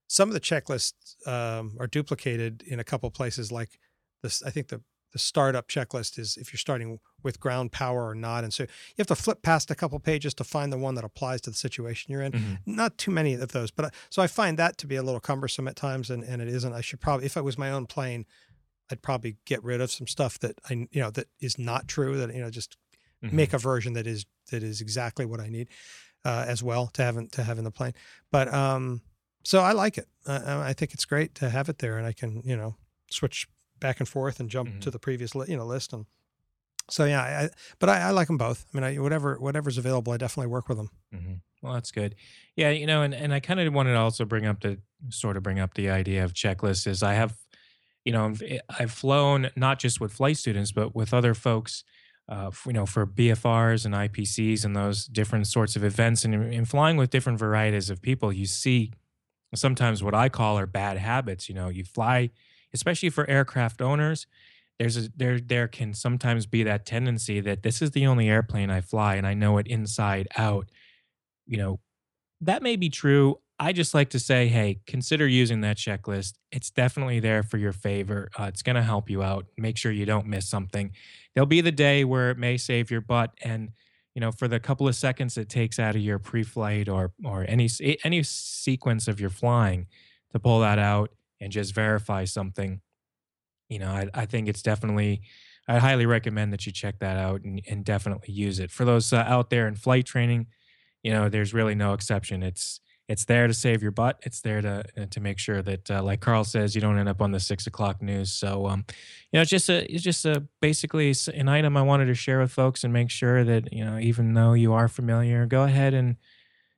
[0.07, 3.51] some of the checklists um, are duplicated in a couple places.
[3.51, 3.81] Like
[4.23, 8.17] this, I think the the startup checklist is if you're starting with ground power or
[8.17, 10.97] not, and so you have to flip past a couple pages to find the one
[10.97, 12.59] that applies to the situation you're in Mhm.
[12.67, 15.21] not too many of those, but I- so I find that to be a little
[15.21, 16.73] cumbersome at times, and, and it isn't.
[16.73, 18.27] I should probably, if it was my own plane,
[18.91, 22.19] I'd probably get rid of some stuff that I, you know, that is not true.
[22.19, 22.77] That you know, just
[23.23, 23.33] Mhm.
[23.33, 25.69] make a version that is that is exactly what I need
[26.25, 27.95] uh, as well to have in, to have in the plane.
[28.31, 29.01] But um,
[29.45, 30.09] so I like it.
[30.27, 32.77] I, I think it's great to have it there, and I can you know
[33.11, 33.47] switch
[33.81, 34.81] back and forth and jump Mhm.
[34.81, 36.07] to the previous li- you know list and
[36.91, 37.49] So yeah, I,
[37.79, 38.67] but I, I, like them both.
[38.73, 40.91] I mean, I, whatever whatever's available, I definitely work with them.
[41.15, 41.35] Mm-hmm.
[41.63, 42.15] Well, that's good.
[42.57, 45.37] Yeah, you know, and, and I kind of wanted to also bring up the sort
[45.39, 46.87] of bring up the idea of checklists.
[46.87, 47.39] Is I have,
[48.05, 48.35] you know,
[48.79, 51.85] I've flown not just with flight students, but with other folks.
[52.27, 56.65] Uh, you know, for BFRs and IPCs and those different sorts of events, and in
[56.65, 58.93] flying with different varieties of people, you see
[59.55, 61.49] sometimes what I call are bad habits.
[61.49, 62.31] You know, you fly,
[62.73, 64.27] especially for aircraft owners
[64.79, 68.71] there's a there there can sometimes be that tendency that this is the only airplane
[68.71, 70.69] I fly and I know it inside out.
[71.47, 71.81] You know,
[72.41, 73.39] that may be true.
[73.65, 76.35] I just like to say, hey, consider using that checklist.
[76.53, 78.31] It's definitely there for your favor.
[78.39, 79.47] Uh, it's going to help you out.
[79.57, 80.93] Make sure you don't miss something.
[81.35, 83.71] There'll be the day where it may save your butt, and
[84.15, 87.45] you know, for the couple of seconds it takes out of your pre-flight or or
[87.49, 87.69] any
[88.05, 89.87] any sequence of your flying
[90.33, 91.11] to pull that out
[91.41, 92.81] and just verify something
[93.69, 95.23] you know, I, I think it's definitely,
[95.67, 98.71] I highly recommend that you check that out and, and definitely use it.
[98.71, 100.47] For those uh, out there in flight training,
[101.03, 102.43] you know, there's really no exception.
[102.43, 104.19] It's it's there to save your butt.
[104.23, 107.09] It's there to uh, to make sure that, uh, like Carl says, you don't end
[107.09, 108.33] up on the six o'clock news.
[108.33, 108.85] So, um,
[109.31, 112.41] you know, it's just a it's just a basically an item I wanted to share
[112.41, 115.93] with folks and make sure that you know, even though you are familiar, go ahead
[115.93, 116.17] and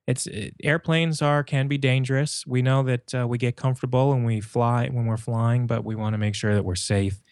[0.07, 2.45] it's it, airplanes are can be dangerous.
[2.47, 5.95] We know that uh, we get comfortable and we fly when we're flying, but we
[5.95, 7.23] want to make sure that we're safe.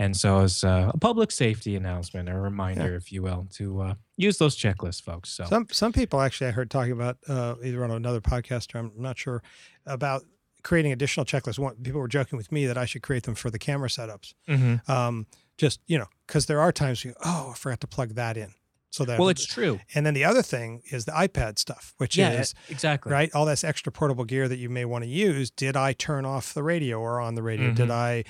[0.00, 2.96] And so, as uh, a public safety announcement, a reminder, yeah.
[2.96, 5.28] if you will, to uh, use those checklists, folks.
[5.28, 8.78] So some some people actually I heard talking about uh, either on another podcast or
[8.78, 9.42] I'm not sure
[9.84, 10.24] about
[10.62, 11.58] creating additional checklists.
[11.58, 14.32] One, people were joking with me that I should create them for the camera setups.
[14.48, 14.90] Mm-hmm.
[14.90, 15.26] Um,
[15.58, 18.54] just you know, because there are times you oh I forgot to plug that in.
[18.88, 19.80] So that well, it's true.
[19.94, 23.30] And then the other thing is the iPad stuff, which yeah, is exactly right.
[23.34, 25.50] All this extra portable gear that you may want to use.
[25.50, 27.66] Did I turn off the radio or on the radio?
[27.66, 27.74] Mm-hmm.
[27.76, 28.24] Did I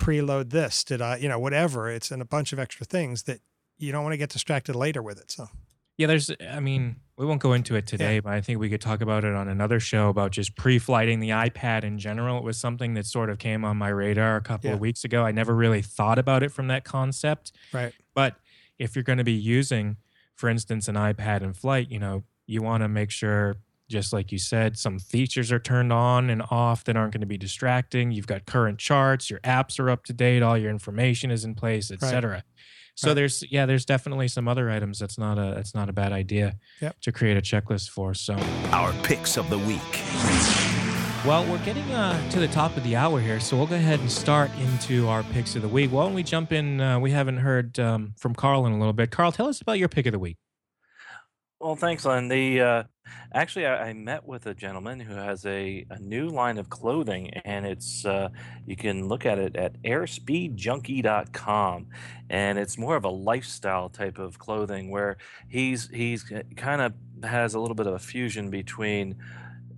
[0.00, 0.82] preload this?
[0.82, 1.88] Did I, you know, whatever?
[1.88, 3.40] It's in a bunch of extra things that
[3.78, 5.30] you don't want to get distracted later with it.
[5.30, 5.48] So
[5.96, 6.30] yeah, there's.
[6.50, 8.20] I mean, we won't go into it today, yeah.
[8.20, 11.28] but I think we could talk about it on another show about just pre-flighting the
[11.28, 12.38] iPad in general.
[12.38, 14.74] It was something that sort of came on my radar a couple yeah.
[14.74, 15.24] of weeks ago.
[15.24, 17.52] I never really thought about it from that concept.
[17.72, 17.92] Right.
[18.14, 18.36] But
[18.78, 19.98] if you're going to be using,
[20.34, 23.56] for instance, an iPad in flight, you know, you want to make sure,
[23.90, 27.26] just like you said, some features are turned on and off that aren't going to
[27.26, 28.12] be distracting.
[28.12, 31.54] You've got current charts, your apps are up to date, all your information is in
[31.54, 32.30] place, etc.
[32.30, 32.42] Right.
[32.94, 33.14] So right.
[33.14, 36.54] there's yeah, there's definitely some other items that's not a that's not a bad idea
[36.80, 37.00] yep.
[37.00, 38.14] to create a checklist for.
[38.14, 38.36] So
[38.72, 39.80] our picks of the week.
[41.26, 44.00] Well, we're getting uh, to the top of the hour here, so we'll go ahead
[44.00, 45.92] and start into our picks of the week.
[45.92, 46.80] Why don't we jump in?
[46.80, 49.10] Uh, we haven't heard um, from Carl in a little bit.
[49.10, 50.38] Carl, tell us about your pick of the week.
[51.60, 52.28] Well, thanks, Len.
[52.28, 52.82] The uh,
[53.32, 57.30] actually, I, I, met with a gentleman who has a, a new line of clothing,
[57.44, 58.28] and it's uh,
[58.66, 61.86] you can look at it at airspeedjunkie.com,
[62.28, 65.16] and it's more of a lifestyle type of clothing where
[65.48, 66.94] he's he's kind of
[67.24, 69.16] has a little bit of a fusion between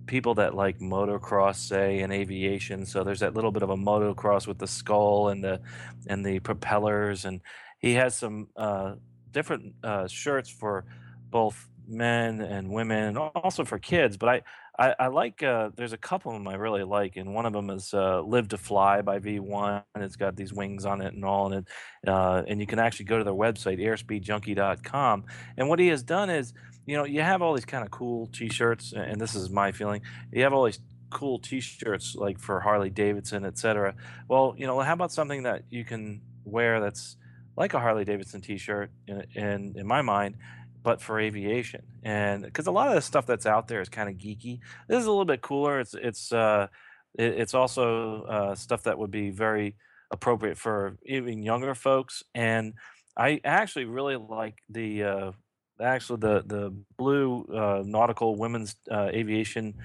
[0.05, 2.85] people that like motocross say and aviation.
[2.85, 5.61] So there's that little bit of a motocross with the skull and the
[6.07, 7.41] and the propellers and
[7.83, 8.95] he has some uh,
[9.31, 10.85] different uh, shirts for
[11.29, 14.41] both men and women and also for kids but i
[14.79, 17.53] i, I like uh, there's a couple of them i really like and one of
[17.53, 21.13] them is uh, live to fly by v1 and it's got these wings on it
[21.13, 21.67] and all and
[22.05, 25.25] it uh, and you can actually go to their website airspeedjunkie.com
[25.57, 26.53] and what he has done is
[26.85, 30.01] you know, you have all these kind of cool T-shirts, and this is my feeling.
[30.31, 30.79] You have all these
[31.09, 33.95] cool T-shirts like for Harley Davidson, etc.
[34.27, 37.17] Well, you know, how about something that you can wear that's
[37.55, 40.35] like a Harley Davidson T-shirt, in, in, in my mind,
[40.83, 44.09] but for aviation, and because a lot of the stuff that's out there is kind
[44.09, 44.59] of geeky.
[44.87, 45.79] This is a little bit cooler.
[45.79, 46.67] It's it's uh,
[47.17, 49.75] it, it's also uh, stuff that would be very
[50.11, 52.73] appropriate for even younger folks, and
[53.17, 55.31] I actually really like the uh,
[55.81, 59.75] actually the the blue uh, nautical women's uh, aviation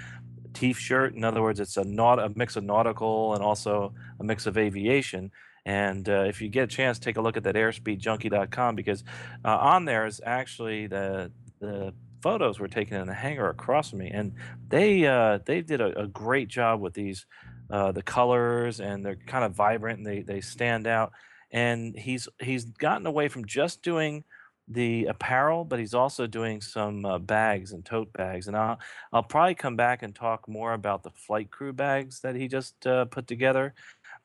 [0.54, 1.14] t-shirt.
[1.14, 4.58] In other words, it's a not a mix of nautical and also a mix of
[4.58, 5.30] aviation.
[5.64, 9.04] And uh, if you get a chance, take a look at that airspeedjunkie.com because
[9.44, 11.30] uh, on there is actually the
[11.60, 11.92] the
[12.22, 14.34] photos were taken in the hangar across from me, and
[14.68, 17.26] they uh, they did a, a, great job with these
[17.70, 21.12] uh, the colors and they're kind of vibrant and they they stand out.
[21.50, 24.24] And he's he's gotten away from just doing
[24.70, 28.48] the apparel, but he's also doing some uh, bags and tote bags.
[28.48, 28.78] And I'll,
[29.12, 32.86] I'll probably come back and talk more about the flight crew bags that he just
[32.86, 33.74] uh, put together,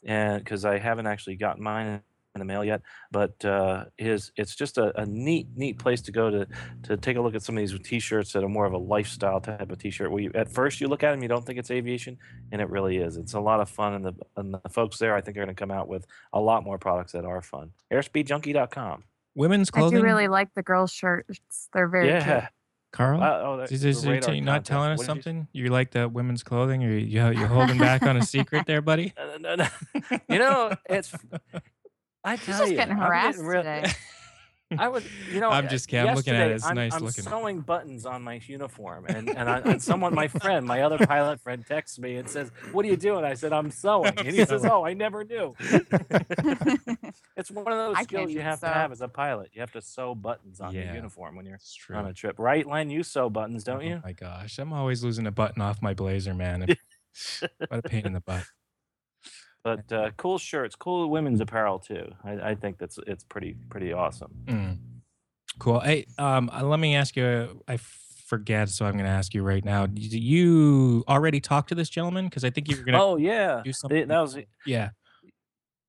[0.06, 2.02] and because I haven't actually gotten mine
[2.36, 2.82] in the mail yet.
[3.12, 6.48] But uh, his it's just a, a, neat neat place to go to
[6.84, 9.40] to take a look at some of these T-shirts that are more of a lifestyle
[9.40, 10.12] type of T-shirt.
[10.12, 12.18] Where you, at first you look at them, you don't think it's aviation,
[12.52, 13.18] and it really is.
[13.18, 15.56] It's a lot of fun, and the and the folks there I think are going
[15.56, 17.72] to come out with a lot more products that are fun.
[17.92, 19.04] AirspeedJunkie.com.
[19.36, 19.98] Women's clothing.
[19.98, 21.70] I do really like the girls' shirts.
[21.74, 22.44] They're very cute.
[22.94, 22.98] Yeah.
[22.98, 23.24] Carl.
[23.24, 25.24] Uh, oh, the- is the this, are you not telling us What did you say?
[25.30, 25.48] something?
[25.52, 29.14] You, like the women's clothing, or you you holding back on a secret there, buddy?
[29.24, 29.68] Uh, no, no.
[30.30, 31.14] You know, it's.
[32.24, 33.92] I He's tell just you, getting I'm harassed real- today.
[34.80, 35.50] I was, you know.
[35.50, 36.10] I'm just kidding.
[36.10, 36.52] I'm looking at it.
[36.52, 37.24] yesterday, It's I'm, nice I'm looking.
[37.24, 41.40] sewing buttons on my uniform, and and, I, and someone, my friend, my other pilot
[41.42, 44.46] friend, texts me and says, "What are you doing?" I said, "I'm sewing," and he
[44.46, 45.56] says, "Oh, I never knew."
[47.38, 48.68] it's one of those I skills you have sew.
[48.68, 49.50] to have as a pilot.
[49.54, 50.86] You have to sew buttons on Yeah.
[50.86, 51.60] your uniform when you're
[51.94, 52.66] on a trip, right?
[52.66, 54.02] Len, you sew buttons, don't Oh you?
[54.04, 56.64] my gosh, I'm always losing a button off my blazer, man.
[56.70, 56.80] It-
[57.68, 58.44] what a pain in the butt.
[59.64, 62.12] But uh, cool shirts, cool women's apparel too.
[62.24, 64.32] I, I think that's it's pretty pretty awesome.
[64.46, 64.78] Mm.
[65.60, 65.80] Cool.
[65.80, 67.64] Hey, um, uh, let me ask you.
[67.68, 69.86] I forget, so I'm going to ask you right now.
[69.86, 72.26] Did you already talk to this gentleman?
[72.26, 73.02] Because I think you were going to.
[73.02, 74.90] Oh yeah, do something that was yeah.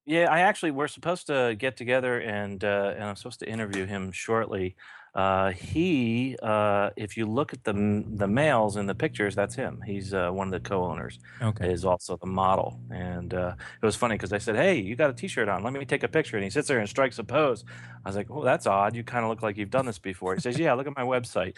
[0.07, 3.87] Yeah, I actually we're supposed to get together and uh, and I'm supposed to interview
[3.87, 4.77] him shortly.
[5.15, 9.81] Uh, he, uh, if you look at the the males in the pictures, that's him.
[9.87, 11.21] He's uh, one of the co-owners.
[11.41, 11.73] Okay.
[11.73, 15.11] Is also the model, and uh, it was funny because I said, "Hey, you got
[15.11, 15.62] a T-shirt on?
[15.62, 17.65] Let me take a picture." And he sits there and strikes a pose.
[18.05, 18.97] I was like, "Oh, that's odd.
[18.97, 21.05] You kind of look like you've done this before." He says, "Yeah, look at my
[21.05, 21.57] website."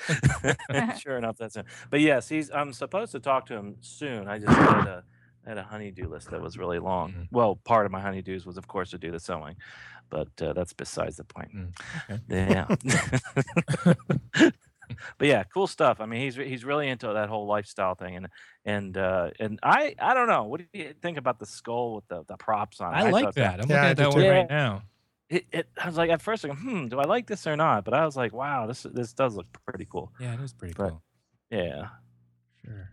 [1.00, 1.64] sure enough, that's him.
[1.88, 2.50] But yes, he's.
[2.50, 4.28] I'm supposed to talk to him soon.
[4.28, 5.04] I just had a
[5.46, 7.12] I had a honeydew list that was really long.
[7.12, 7.28] Mhm.
[7.30, 9.56] Well, part of my honeydews was, of course, to do the sewing,
[10.10, 11.54] but uh, that's besides the point.
[11.54, 11.72] Mm,
[12.10, 12.74] okay.
[13.88, 13.94] Yeah.
[15.18, 16.00] but yeah, cool stuff.
[16.00, 18.28] I mean, he's he's really into that whole lifestyle thing, and
[18.64, 20.44] and uh, and I I don't know.
[20.44, 22.94] What do you think about the skull with the, the props on?
[22.94, 22.96] it?
[22.98, 23.60] I like thought that.
[23.62, 24.30] I'm Yeah, looking at that one too.
[24.30, 24.82] right now.
[25.28, 27.84] It, it, I was like at first, like, hmm, do I like this or not?
[27.84, 30.12] But I was like, wow, this this does look pretty cool.
[30.20, 31.02] Yeah, it is pretty But- cool.
[31.50, 31.88] Yeah,
[32.64, 32.90] Sure.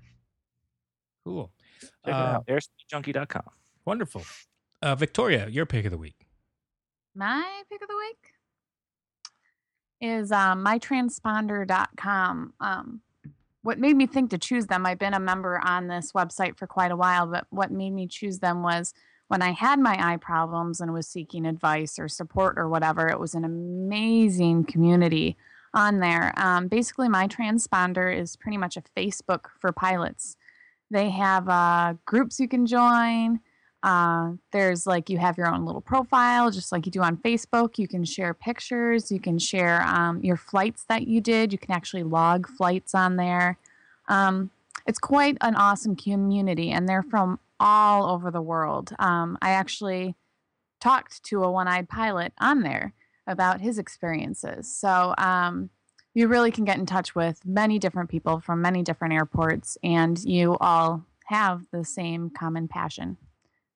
[1.26, 1.52] Cool.
[2.06, 2.62] Check Uh, it out.
[2.94, 3.44] Airspeedjunkie.com.
[3.86, 4.24] Wonderful.
[4.82, 6.28] Uh, Victoria, your pick of the week.
[7.16, 8.34] My pick of the week
[10.02, 12.54] is um, mytransponder.com.
[12.60, 13.02] Um,
[13.62, 16.68] what made me think to choose them, I've been a member on this website for
[16.68, 18.94] quite a while, but what made me choose them was
[19.30, 23.20] when I had my eye problems and was seeking advice or support or whatever, it
[23.20, 25.38] was an amazing community
[25.74, 26.34] on there.
[26.36, 30.36] Um, basically, my transponder is pretty much a Facebook for pilots.
[30.94, 33.40] They have uh, groups you can join.
[33.82, 37.80] Uh, there's like you have your own little profile, just like you do on Facebook.
[37.80, 39.12] You can share pictures.
[39.12, 41.52] You can share um, your flights that you did.
[41.52, 43.58] You can actually log flights on there.
[44.08, 44.52] Um,
[44.86, 48.94] it's quite an awesome community, and they're from all over the world.
[49.00, 50.16] Um, I actually
[50.80, 52.94] talked to a one eyed pilot on there
[53.26, 54.74] about his experiences.
[54.74, 55.72] So um,
[56.14, 60.24] you really can get in touch with many different people from many different airports, and
[60.24, 63.18] you all have the same common passion.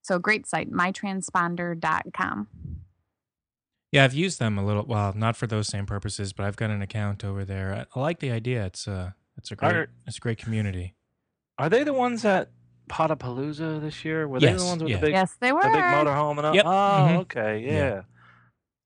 [0.01, 2.47] So great site, mytransponder.com.
[3.91, 4.83] Yeah, I've used them a little.
[4.85, 7.73] Well, not for those same purposes, but I've got an account over there.
[7.95, 8.65] I, I like the idea.
[8.65, 10.93] It's uh it's a great Are- it's a great community.
[11.57, 12.51] Are they the ones at
[12.89, 14.27] Podapalooza this year?
[14.27, 14.97] Were they the ones with yeah.
[14.97, 15.61] the big Yes, they were.
[15.63, 16.55] the big motorhome and all?
[16.55, 17.17] Yep, Oh, mhm.
[17.21, 17.71] okay, yeah.
[17.71, 18.01] Yeah.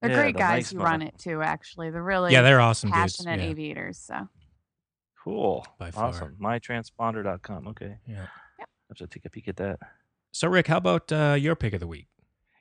[0.02, 1.42] They're Yeah, great the guys nice who run it too.
[1.42, 3.18] Actually, they're really yeah, they're awesome dudes.
[3.18, 3.50] passionate Yeah.
[3.50, 3.98] aviators.
[4.00, 4.28] So
[5.24, 5.66] Cool.
[5.78, 6.06] By far.
[6.06, 6.36] Awesome.
[6.42, 7.68] Mytransponder.com.
[7.68, 7.98] Okay.
[8.08, 8.26] Yeah.
[8.60, 9.80] I have to take a peek at that.
[10.32, 12.08] So, Rick, how about uh, your pick of the week?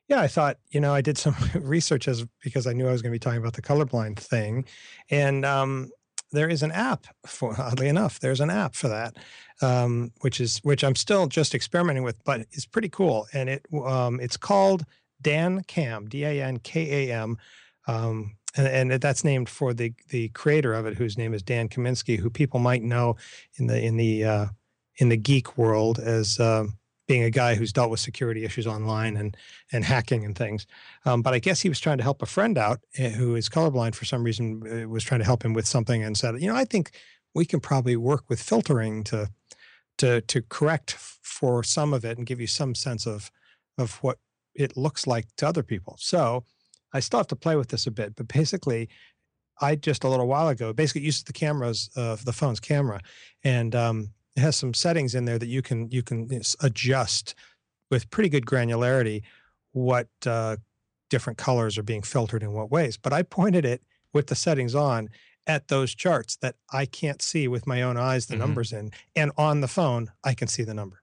[0.08, 3.00] Yeah, I thought, you know, I did some research as because I knew I was
[3.00, 4.64] going to be talking about the colorblind thing.
[5.10, 5.90] And um,
[6.32, 9.16] there is an app for oddly enough, there's an app for that.
[9.62, 13.26] Um, which is which I'm still just experimenting with, but it's pretty cool.
[13.32, 14.84] And it um, it's called
[15.22, 17.36] DanKam, D A N K A M.
[17.86, 21.68] Um, and, and that's named for the the creator of it, whose name is Dan
[21.68, 23.16] Kaminsky, who people might know
[23.56, 24.46] in the in the uh,
[24.96, 29.16] in the geek world as um, being a guy who's dealt with security issues online
[29.16, 29.36] and
[29.72, 30.66] and hacking and things.
[31.04, 33.48] Um, but I guess he was trying to help a friend out eh, who is
[33.48, 34.62] colorblind for some reason.
[34.84, 36.92] uh, Was trying to help him with something and said, you know, I think
[37.34, 39.28] we can probably work with filtering to
[39.98, 43.30] to to correct for some of it and give you some sense of
[43.78, 44.18] of what
[44.54, 45.96] it looks like to other people.
[45.98, 46.44] So
[46.92, 48.88] I still have to play with this a bit, but basically.
[49.62, 52.98] I just a little while ago basically used the cameras of the phone's camera,
[53.44, 56.30] and um, it has some settings in there that you can you can
[56.62, 57.34] adjust
[57.90, 59.20] with pretty good granularity
[59.72, 60.56] what uh,
[61.10, 62.96] different colors are being filtered in what ways.
[62.96, 63.82] But I pointed it
[64.14, 65.10] with the settings on
[65.46, 68.38] at those charts that I can't see with my own eyes the Mhm.
[68.38, 71.02] numbers in, and on the phone I can see the numbers,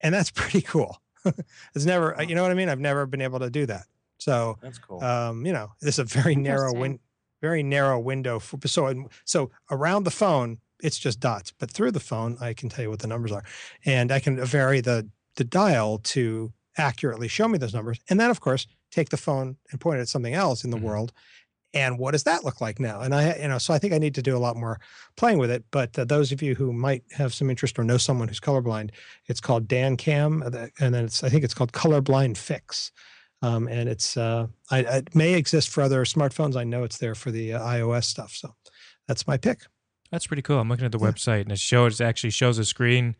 [0.00, 1.00] and that's pretty cool.
[1.74, 2.68] it's never you know what I mean.
[2.68, 3.84] I've never been able to do that.
[4.18, 5.02] So That's cool.
[5.02, 6.98] um, you know, this is a very narrow win,
[7.40, 8.38] very narrow window.
[8.38, 12.68] For, so, so around the phone, it's just dots, but through the phone, I can
[12.68, 13.44] tell you what the numbers are,
[13.84, 17.98] and I can vary the the dial to accurately show me those numbers.
[18.08, 20.76] And then, of course, take the phone and point it at something else in the
[20.76, 20.82] Mhm.
[20.82, 21.12] world.
[21.72, 23.00] And what does that look like now?
[23.00, 24.80] And I, you know, so I think I need to do a lot more
[25.16, 25.64] playing with it.
[25.70, 28.90] But uh, those of you who might have some interest or know someone who's colorblind,
[29.26, 30.44] it's called DanKam,
[30.80, 32.90] and then it's I think it's called Colorblind Fix.
[33.42, 36.56] Um, and it's uh, I, it may exist for other smartphones.
[36.56, 38.32] I know it's there for the uh, iOS stuff.
[38.32, 38.54] So
[39.06, 39.62] that's my pick.
[40.10, 40.58] That's pretty cool.
[40.58, 41.06] I'm looking at the Yeah.
[41.12, 43.14] website and it shows it actually shows a screen,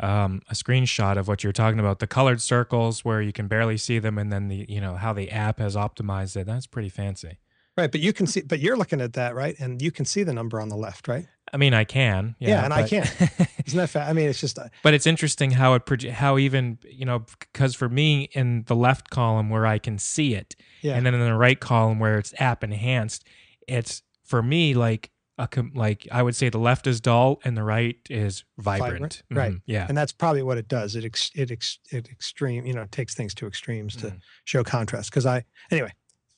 [0.00, 1.98] um, a screenshot of what you're talking about.
[1.98, 5.12] The colored circles where you can barely see them, and then the you know how
[5.12, 6.46] the app has optimized it.
[6.46, 7.38] That's pretty fancy.
[7.80, 9.56] Right, but you can see, but you're looking at that, right?
[9.58, 11.26] And you can see the number on the left, right?
[11.52, 12.36] I mean, I can.
[12.38, 13.06] Yeah, Yeah, and I can't.
[13.66, 16.78] Isn't that I mean, it's just uh, but it's interesting how it proje- how even
[16.88, 20.94] you know because for me in the left column where I can see it, yeah.
[20.96, 23.24] and then in the right column where it's app enhanced,
[23.66, 27.56] it's for me like a com- like I would say the left is dull and
[27.56, 28.92] the right is vibrant.
[28.92, 29.52] Vibrant, right.
[29.52, 29.86] Mhm, Yeah.
[29.88, 30.94] and that's probably what it does.
[30.96, 34.20] It ex, it ex, it extreme, you know, takes things to extremes to Mhm.
[34.44, 35.10] show contrast.
[35.10, 35.92] Because I, anyway,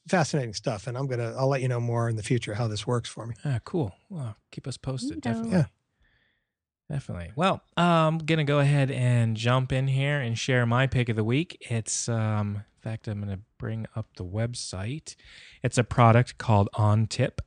[0.09, 2.87] fascinating stuff, and I'm gonna, I'll let you know more in the future how this
[2.87, 3.35] works for me.
[3.45, 3.95] Ah, cool.
[4.09, 5.21] Well, keep us posted.
[5.21, 5.53] Definitely.
[5.53, 5.65] Yeah.
[6.91, 7.33] Definitely.
[7.37, 11.25] Well, I'm gonna go ahead and jump in here and share my pick of the
[11.25, 11.57] week.
[11.71, 15.17] It's um in fact I'm gonna bring up the website.
[15.63, 17.41] It's a product called On Tip.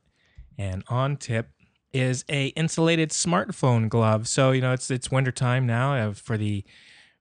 [0.57, 1.49] And On Tip
[1.93, 4.27] is a insulated smartphone glove.
[4.27, 6.63] So, you know, it's it's wintertime now uh, for the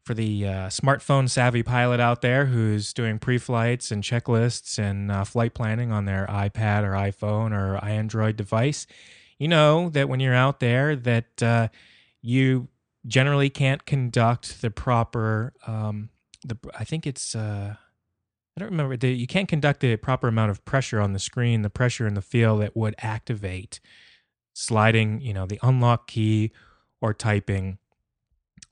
[0.04, 5.24] for the uh, smartphone savvy pilot out there who's doing pre-flights and checklists and uh,
[5.24, 8.86] flight planning on their iPad or iPhone or Android device,
[9.38, 11.68] you know that when you're out there that uh,
[12.20, 12.68] you
[13.06, 16.10] generally can't conduct the proper um,
[16.44, 17.74] the I think it's uh,
[18.56, 21.62] I don't remember the, you can't conduct the proper amount of pressure on the screen,
[21.62, 23.80] the pressure in the field that would activate
[24.52, 26.52] sliding, you know, the unlock key
[27.00, 27.78] or typing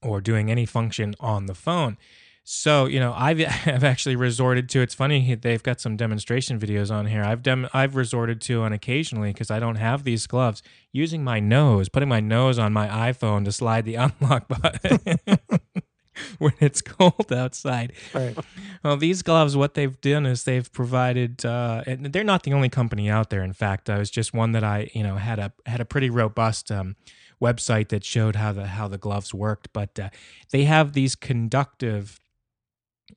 [0.02, 1.96] or doing any function on the phone.
[2.44, 6.90] So, you know, I've I've actually resorted to it's funny they've got some demonstration videos
[6.90, 7.22] on here.
[7.22, 11.40] I've dem- I've resorted to on occasionally because I don't have these gloves, using my
[11.40, 15.18] nose, putting my nose on my iPhone to slide the unlock button
[16.38, 17.92] when it's cold outside.
[18.12, 18.36] Right.
[18.82, 22.68] Well, these gloves, what they've done is they've provided, uh, and they're not the only
[22.68, 23.42] company out there.
[23.42, 26.10] In fact, I was just one that I, you know, had a had a pretty
[26.10, 26.96] robust um,
[27.42, 29.72] website that showed how the how the gloves worked.
[29.72, 30.10] But uh,
[30.50, 32.20] they have these conductive,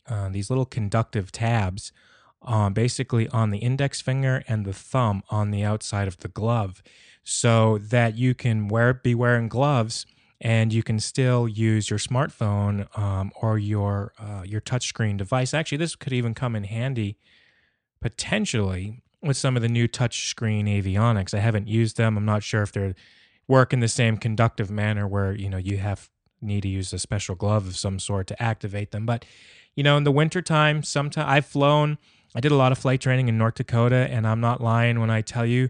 [0.07, 1.91] uh, these little conductive tabs,
[2.41, 6.81] um, basically on the index finger and the thumb on the outside of the glove,
[7.23, 10.05] so that you can wear be wearing gloves
[10.41, 15.53] and you can still use your smartphone um, or your uh, your touchscreen device.
[15.53, 17.17] Actually, this could even come in handy
[18.01, 21.33] potentially with some of the new touchscreen avionics.
[21.33, 22.17] I haven't used them.
[22.17, 22.93] I'm not sure if they
[23.47, 26.09] work in the same conductive manner where you know you have
[26.41, 29.05] need to use a special glove of some sort to activate them.
[29.05, 29.25] But
[29.75, 31.97] you know, in the wintertime, sometimes I've flown.
[32.35, 35.09] I did a lot of flight training in North Dakota, and I'm not lying when
[35.09, 35.69] I tell you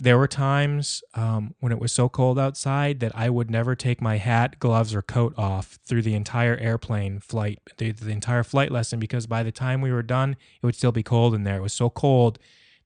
[0.00, 4.00] there were times um, when it was so cold outside that I would never take
[4.00, 8.72] my hat, gloves, or coat off through the entire airplane flight, the, the entire flight
[8.72, 11.56] lesson, because by the time we were done, it would still be cold in there.
[11.56, 12.38] It was so cold,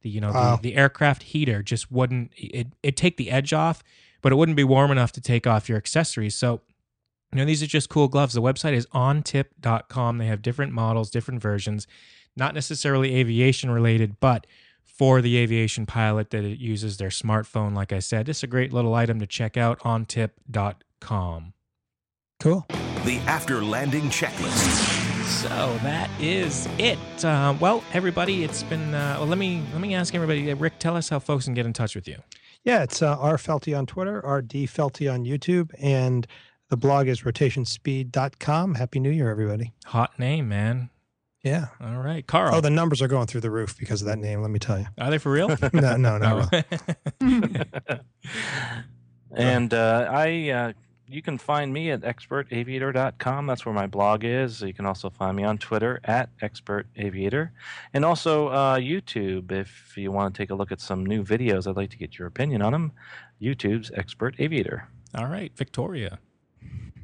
[0.02, 0.56] the you know Wow.
[0.56, 3.82] the, the aircraft heater just wouldn't it it take the edge off,
[4.22, 6.34] but it wouldn't be warm enough to take off your accessories.
[6.34, 6.60] So.
[7.32, 8.34] You know, these are just cool gloves.
[8.34, 10.18] The website is ontip.com.
[10.18, 11.88] They have different models, different versions,
[12.36, 14.46] not necessarily aviation related, but
[14.84, 17.74] for the aviation pilot that it uses their smartphone.
[17.74, 21.52] Like I said, it's a great little item to check out on tip.com.
[22.38, 22.64] Cool.
[23.04, 25.05] The after landing checklist.
[25.26, 25.48] So
[25.82, 26.98] that is it.
[27.24, 28.94] Uh, well, everybody, it's been.
[28.94, 30.50] Uh, well, let me let me ask everybody.
[30.50, 32.16] uh, Rick, tell us how folks can get in touch with you.
[32.64, 36.26] Yeah, it's uh, R Felty on Twitter, R D Felty on YouTube, and
[36.68, 38.74] the blog is rotationspeed.com.
[38.76, 39.72] Happy New Year, everybody.
[39.86, 40.90] Hot name, man.
[41.42, 41.66] Yeah.
[41.80, 42.54] All right, Carl.
[42.56, 44.42] Oh, the numbers are going through the roof because of that name.
[44.42, 44.86] Let me tell you.
[44.98, 45.48] are they for real?
[45.72, 46.48] No, no, no.
[47.20, 47.60] No.
[49.36, 50.72] and uh, I, uh,
[51.08, 53.46] you can find me at expertaviator.com.
[53.46, 54.62] That's where my blog is.
[54.62, 57.50] You can also find me on Twitter at expertaviator,
[57.94, 59.52] and also uh, YouTube.
[59.52, 62.18] If you want to take a look at some new videos, I'd like to get
[62.18, 62.92] your opinion on them.
[63.40, 64.88] YouTube's Expert Aviator.
[65.14, 66.18] All right, Victoria.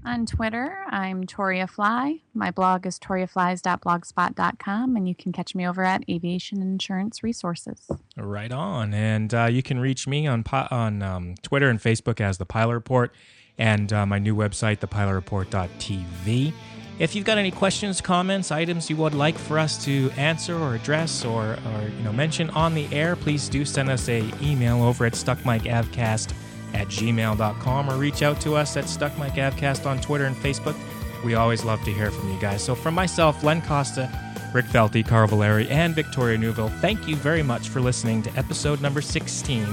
[0.05, 2.23] On Twitter, I'm Toria Fly.
[2.35, 7.89] My blog is toriaflies.blogspot.com, and you can catch me over at Aviation Insurance Resources.
[8.17, 12.39] Right on, and uh, you can reach me on on um, Twitter and Facebook as
[12.39, 13.15] the Pilot Report,
[13.63, 16.53] and uh, my new website, thepilotreport.tv.
[16.99, 20.75] If you've got any questions, comments, items you would like for us to answer or
[20.75, 24.83] address or, or you know mention on the air, please do send us a email
[24.83, 26.35] over at stuckmikeavcast
[26.75, 30.77] at gmail.com or reach out to us at stuckmikeavcast on Twitter and Facebook.
[31.25, 32.65] We always love to hear from you guys.
[32.65, 34.11] So, from myself, Len Costa,
[34.53, 38.81] Rick Felty, Carl Valeri, and Victoria Neuville, thank you very much for listening to episode
[38.81, 39.65] number 16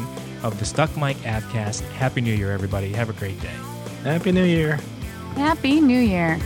[0.43, 1.81] of the Stuck Mike Avcast.
[1.93, 2.93] Happy New Year, everybody.
[2.93, 3.68] Have a great day.
[4.03, 4.79] Happy New Year.
[5.35, 6.37] Happy New Year.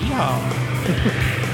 [0.00, 1.48] Yeehaw.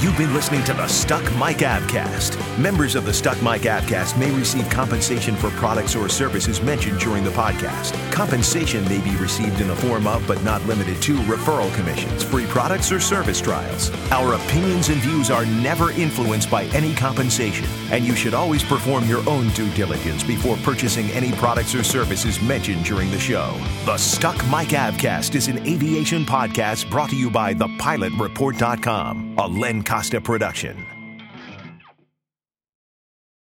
[0.00, 2.38] You've been listening to the Stuck Mike Avcast.
[2.56, 7.24] Members of the Stuck Mike Avcast may receive compensation for products or services mentioned during
[7.24, 8.00] the podcast.
[8.12, 12.46] Compensation may be received in the form of, but not limited to, referral commissions, free
[12.46, 13.90] products, or service trials.
[14.12, 19.08] Our opinions and views are never influenced by any compensation, and you should always perform
[19.08, 23.52] your own due diligence before purchasing any products or services mentioned during the show.
[23.84, 29.34] The Stuck Mike Avcast is an aviation podcast brought to you by thepilotreport.com.
[29.38, 30.87] a Len Costa production.